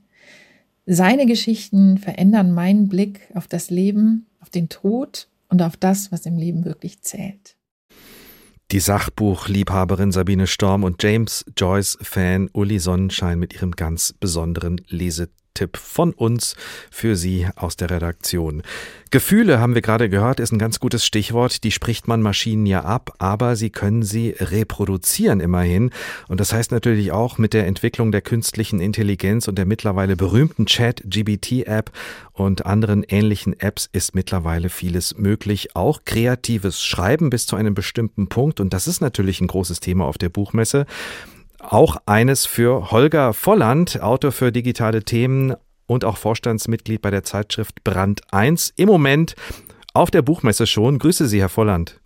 [0.86, 6.24] Seine Geschichten verändern meinen Blick auf das Leben, auf den Tod und auf das, was
[6.26, 7.56] im Leben wirklich zählt.
[8.70, 14.78] Die Sachbuchliebhaberin Sabine Storm und James Joyce-Fan Uli Sonnenschein mit ihrem ganz besonderen
[15.58, 16.54] Tipp von uns
[16.90, 18.62] für Sie aus der Redaktion.
[19.10, 21.64] Gefühle, haben wir gerade gehört, ist ein ganz gutes Stichwort.
[21.64, 25.90] Die spricht man Maschinen ja ab, aber sie können sie reproduzieren immerhin.
[26.28, 30.66] Und das heißt natürlich auch mit der Entwicklung der künstlichen Intelligenz und der mittlerweile berühmten
[30.66, 31.90] Chat-GBT-App
[32.34, 35.74] und anderen ähnlichen Apps ist mittlerweile vieles möglich.
[35.74, 38.60] Auch kreatives Schreiben bis zu einem bestimmten Punkt.
[38.60, 40.86] Und das ist natürlich ein großes Thema auf der Buchmesse.
[41.60, 45.54] Auch eines für Holger Volland, Autor für digitale Themen
[45.86, 48.74] und auch Vorstandsmitglied bei der Zeitschrift Brand 1.
[48.76, 49.34] Im Moment
[49.92, 50.98] auf der Buchmesse schon.
[50.98, 51.97] Grüße Sie, Herr Volland.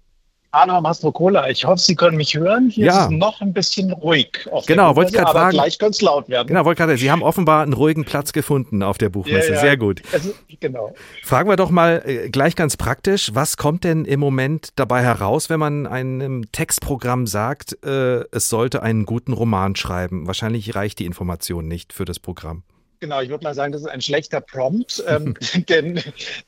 [0.55, 1.49] Hallo, Mastro Cola.
[1.49, 2.69] Ich hoffe, Sie können mich hören.
[2.69, 2.99] Hier ja.
[2.99, 4.47] ist es noch ein bisschen ruhig.
[4.67, 5.53] genau, wollte ich gerade fragen.
[5.53, 6.49] Gleich könnte es laut werden.
[6.49, 6.99] Genau, wollte gerade.
[6.99, 9.49] Sie haben offenbar einen ruhigen Platz gefunden auf der Buchmesse.
[9.49, 9.61] Ja, ja.
[9.61, 10.03] Sehr gut.
[10.13, 10.95] Also, genau.
[11.23, 13.31] Fragen wir doch mal äh, gleich ganz praktisch.
[13.33, 18.83] Was kommt denn im Moment dabei heraus, wenn man einem Textprogramm sagt, äh, es sollte
[18.83, 20.27] einen guten Roman schreiben?
[20.27, 22.63] Wahrscheinlich reicht die Information nicht für das Programm.
[23.03, 25.35] Genau, ich würde mal sagen, das ist ein schlechter Prompt, ähm,
[25.69, 26.01] denn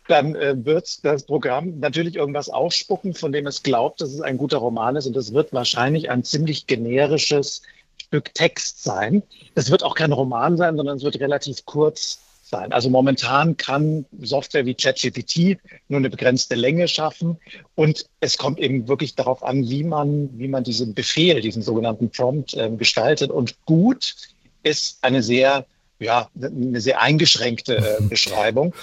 [0.06, 4.38] dann äh, wird das Programm natürlich irgendwas ausspucken, von dem es glaubt, dass es ein
[4.38, 7.62] guter Roman ist und es wird wahrscheinlich ein ziemlich generisches
[8.00, 9.24] Stück Text sein.
[9.56, 12.72] Das wird auch kein Roman sein, sondern es wird relativ kurz sein.
[12.72, 17.36] Also momentan kann Software wie ChatGPT nur eine begrenzte Länge schaffen
[17.74, 22.10] und es kommt eben wirklich darauf an, wie man, wie man diesen Befehl, diesen sogenannten
[22.10, 24.14] Prompt äh, gestaltet und gut
[24.62, 25.66] ist eine sehr
[26.04, 28.74] ja, eine sehr eingeschränkte äh, Beschreibung.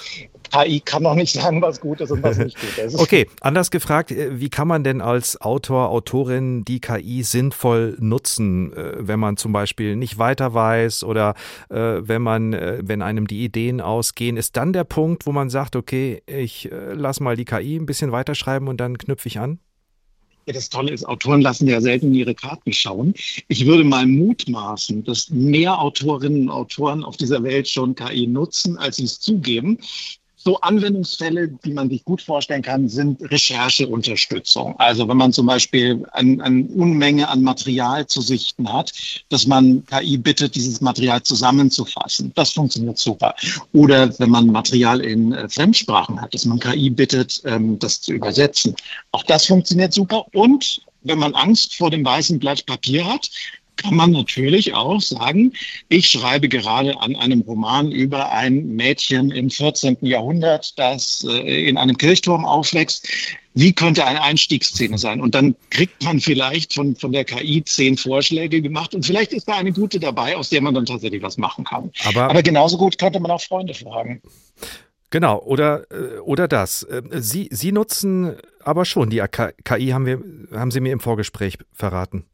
[0.50, 2.98] KI kann noch nicht sagen, was gut ist und was nicht gut ist.
[2.98, 8.72] Okay, anders gefragt, äh, wie kann man denn als Autor, Autorin die KI sinnvoll nutzen,
[8.74, 11.34] äh, wenn man zum Beispiel nicht weiter weiß oder
[11.68, 16.22] wenn man, wenn einem die Ideen ausgehen, ist dann der Punkt, wo man sagt, okay,
[16.26, 19.58] ich lass mal die KI ein bisschen weiterschreiben und dann knüpfe ich an?
[20.46, 23.14] Ja, das Tolle ist, Autoren lassen ja selten ihre Karten schauen.
[23.46, 28.76] Ich würde mal mutmaßen, dass mehr Autorinnen und Autoren auf dieser Welt schon KI nutzen,
[28.76, 29.78] als sie es zugeben.
[30.44, 34.74] So Anwendungsfälle, die man sich gut vorstellen kann, sind Rechercheunterstützung.
[34.78, 38.92] Also wenn man zum Beispiel eine ein Unmenge an Material zu sichten hat,
[39.28, 42.32] dass man KI bittet, dieses Material zusammenzufassen.
[42.34, 43.34] Das funktioniert super.
[43.72, 48.12] Oder wenn man Material in äh, Fremdsprachen hat, dass man KI bittet, ähm, das zu
[48.12, 48.74] übersetzen.
[49.12, 50.26] Auch das funktioniert super.
[50.32, 53.30] Und wenn man Angst vor dem weißen Blatt Papier hat,
[53.82, 55.52] kann man natürlich auch sagen,
[55.88, 59.98] ich schreibe gerade an einem Roman über ein Mädchen im 14.
[60.00, 63.08] Jahrhundert, das äh, in einem Kirchturm aufwächst.
[63.54, 65.20] Wie könnte eine Einstiegsszene sein?
[65.20, 69.46] Und dann kriegt man vielleicht von, von der KI zehn Vorschläge gemacht und vielleicht ist
[69.46, 71.90] da eine gute dabei, aus der man dann tatsächlich was machen kann.
[72.04, 74.22] Aber, Aber genauso gut könnte man auch Freunde fragen.
[75.10, 76.84] Genau, oder, äh, oder das.
[76.84, 79.22] Äh, Sie, Sie nutzen aber schon die
[79.64, 80.22] KI, haben, wir,
[80.58, 82.24] haben Sie mir im Vorgespräch verraten.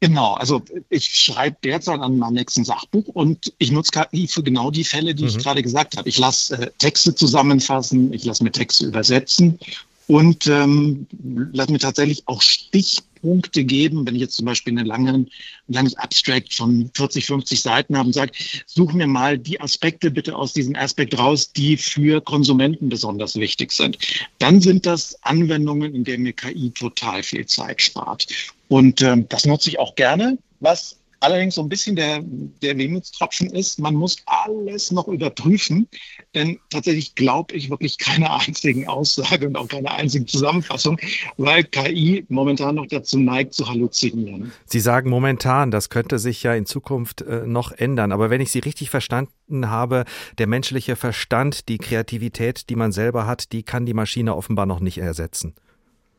[0.00, 4.70] Genau, also ich schreibe derzeit an meinem nächsten Sachbuch und ich nutze KI für genau
[4.70, 5.30] die Fälle, die mhm.
[5.30, 6.08] ich gerade gesagt habe.
[6.08, 9.58] Ich lasse äh, Texte zusammenfassen, ich lasse mir Texte übersetzen
[10.06, 11.06] und ähm,
[11.52, 15.30] lasse mir tatsächlich auch Stichpunkte geben, wenn ich jetzt zum Beispiel einen langen,
[15.68, 18.32] ein langes Abstract von 40, 50 Seiten habe und sage,
[18.66, 23.72] such mir mal die Aspekte bitte aus diesem Aspekt raus, die für Konsumenten besonders wichtig
[23.72, 23.96] sind.
[24.38, 28.26] Dann sind das Anwendungen, in denen mir KI total viel Zeit spart.
[28.74, 30.36] Und ähm, das nutze ich auch gerne.
[30.58, 35.86] Was allerdings so ein bisschen der, der Wehmutstropfen ist, man muss alles noch überprüfen,
[36.34, 40.98] denn tatsächlich glaube ich wirklich keine einzigen Aussage und auch keine einzige Zusammenfassung,
[41.36, 44.50] weil KI momentan noch dazu neigt zu halluzinieren.
[44.66, 48.10] Sie sagen momentan, das könnte sich ja in Zukunft äh, noch ändern.
[48.10, 50.04] Aber wenn ich Sie richtig verstanden habe,
[50.38, 54.80] der menschliche Verstand, die Kreativität, die man selber hat, die kann die Maschine offenbar noch
[54.80, 55.54] nicht ersetzen.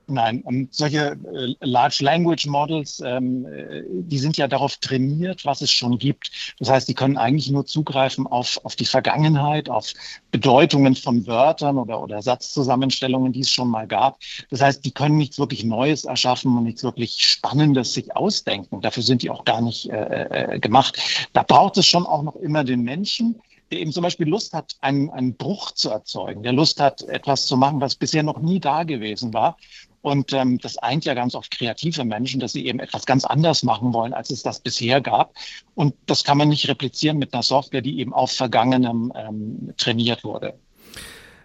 [0.07, 5.61] Nein, um, solche äh, Large Language Models, ähm, äh, die sind ja darauf trainiert, was
[5.61, 6.31] es schon gibt.
[6.59, 9.93] Das heißt, die können eigentlich nur zugreifen auf, auf die Vergangenheit, auf
[10.31, 14.19] Bedeutungen von Wörtern oder, oder Satzzusammenstellungen, die es schon mal gab.
[14.51, 18.81] Das heißt, die können nichts wirklich Neues erschaffen und nichts wirklich Spannendes sich ausdenken.
[18.81, 20.99] Dafür sind die auch gar nicht äh, äh, gemacht.
[21.33, 23.41] Da braucht es schon auch noch immer den Menschen,
[23.71, 27.47] der eben zum Beispiel Lust hat, einen, einen Bruch zu erzeugen, der Lust hat, etwas
[27.47, 29.57] zu machen, was bisher noch nie da gewesen war.
[30.05, 33.63] Und ähm, das eint ja ganz oft kreative Menschen, dass sie eben etwas ganz anders
[33.63, 35.33] machen wollen, als es das bisher gab.
[35.73, 40.23] Und das kann man nicht replizieren mit einer Software, die eben auf Vergangenem ähm, trainiert
[40.23, 40.53] wurde.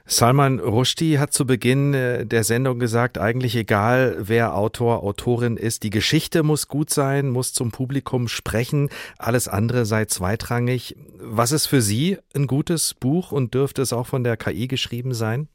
[0.04, 5.82] Salman Rushdie hat zu Beginn äh, der Sendung gesagt, eigentlich egal, wer Autor, Autorin ist,
[5.82, 10.96] die Geschichte muss gut sein, muss zum Publikum sprechen, alles andere sei zweitrangig.
[11.18, 15.14] Was ist für Sie ein gutes Buch und dürfte es auch von der KI geschrieben
[15.14, 15.48] sein?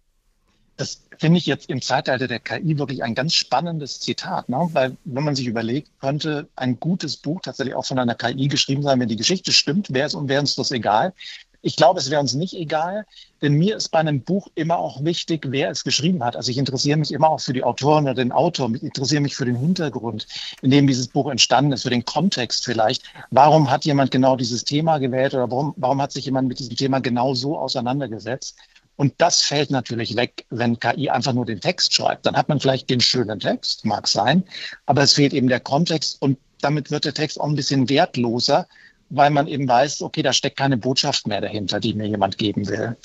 [0.77, 4.69] Das finde ich jetzt im Zeitalter der KI wirklich ein ganz spannendes Zitat, ne?
[4.73, 8.83] weil wenn man sich überlegt, könnte ein gutes Buch tatsächlich auch von einer KI geschrieben
[8.83, 11.13] sein, wenn die Geschichte stimmt, wäre es und wäre uns das egal.
[11.61, 13.07] Ich glaube, es wäre uns nicht egal,
[13.41, 16.35] denn mir ist bei einem Buch immer auch wichtig, wer es geschrieben hat.
[16.35, 19.35] Also ich interessiere mich immer auch für die Autorin oder den Autor, ich interessiere mich
[19.35, 20.27] für den Hintergrund,
[20.61, 23.01] in dem dieses Buch entstanden ist, für den Kontext vielleicht.
[23.31, 26.75] Warum hat jemand genau dieses Thema gewählt oder warum, warum hat sich jemand mit diesem
[26.75, 28.57] Thema genau so auseinandergesetzt?
[28.97, 32.25] Und das fällt natürlich weg, wenn KI einfach nur den Text schreibt.
[32.25, 34.43] Dann hat man vielleicht den schönen Text, mag sein,
[34.85, 38.67] aber es fehlt eben der Kontext und damit wird der Text auch ein bisschen wertloser,
[39.09, 42.67] weil man eben weiß, okay, da steckt keine Botschaft mehr dahinter, die mir jemand geben
[42.67, 42.95] will.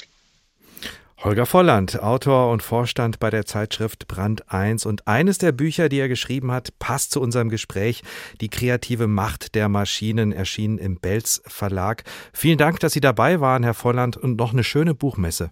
[1.23, 5.99] Holger Volland, Autor und Vorstand bei der Zeitschrift Brand 1 und eines der Bücher, die
[5.99, 8.03] er geschrieben hat, passt zu unserem Gespräch.
[8.41, 12.05] Die kreative Macht der Maschinen erschienen im Belz Verlag.
[12.33, 15.51] Vielen Dank, dass Sie dabei waren, Herr Volland, und noch eine schöne Buchmesse.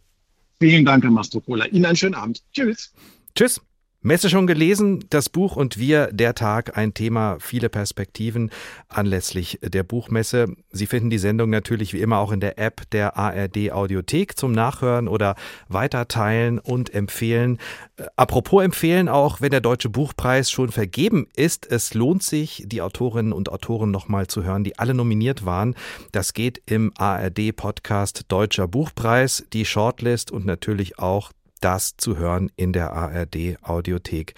[0.61, 1.67] Vielen Dank, Herr Mastropola.
[1.67, 2.43] Ihnen einen schönen Abend.
[2.53, 2.93] Tschüss.
[3.35, 3.61] Tschüss.
[4.09, 8.51] Messe schon gelesen, das Buch und wir, der Tag, ein Thema, viele Perspektiven
[8.89, 10.57] anlässlich der Buchmesse.
[10.71, 14.53] Sie finden die Sendung natürlich wie immer auch in der App der ARD Audiothek zum
[14.53, 15.37] Nachhören oder
[15.69, 17.59] weiterteilen und empfehlen.
[17.99, 22.81] Äh, apropos empfehlen auch, wenn der Deutsche Buchpreis schon vergeben ist, es lohnt sich, die
[22.81, 25.75] Autorinnen und Autoren nochmal zu hören, die alle nominiert waren.
[26.13, 31.31] Das geht im ARD Podcast Deutscher Buchpreis, die Shortlist und natürlich auch
[31.61, 34.35] das zu hören in der ARD Audiothek.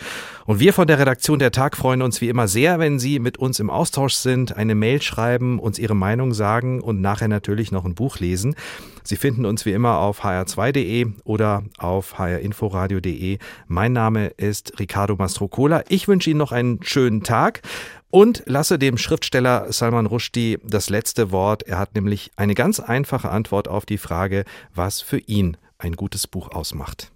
[0.47, 3.39] Und wir von der Redaktion der Tag freuen uns wie immer sehr, wenn Sie mit
[3.39, 7.85] uns im Austausch sind, eine Mail schreiben, uns Ihre Meinung sagen und nachher natürlich noch
[7.85, 8.55] ein Buch lesen.
[9.03, 13.39] Sie finden uns wie immer auf hr2.de oder auf hrinforadio.de.
[13.67, 15.83] Mein Name ist Ricardo Mastrocola.
[15.89, 17.63] Ich wünsche Ihnen noch einen schönen Tag
[18.11, 21.63] und lasse dem Schriftsteller Salman Rushdie das letzte Wort.
[21.63, 24.45] Er hat nämlich eine ganz einfache Antwort auf die Frage,
[24.75, 27.11] was für ihn ein gutes Buch ausmacht.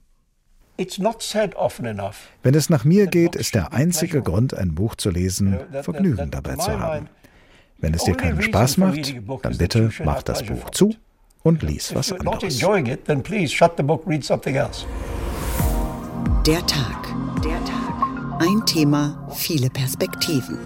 [2.43, 6.57] Wenn es nach mir geht, ist der einzige Grund, ein Buch zu lesen, Vergnügen dabei
[6.57, 7.09] zu haben.
[7.79, 10.95] Wenn es dir keinen Spaß macht, dann bitte mach das Buch zu
[11.43, 12.61] und lies was anderes.
[16.47, 17.15] Der Tag.
[17.45, 18.41] Der Tag.
[18.41, 20.59] Ein Thema, viele Perspektiven.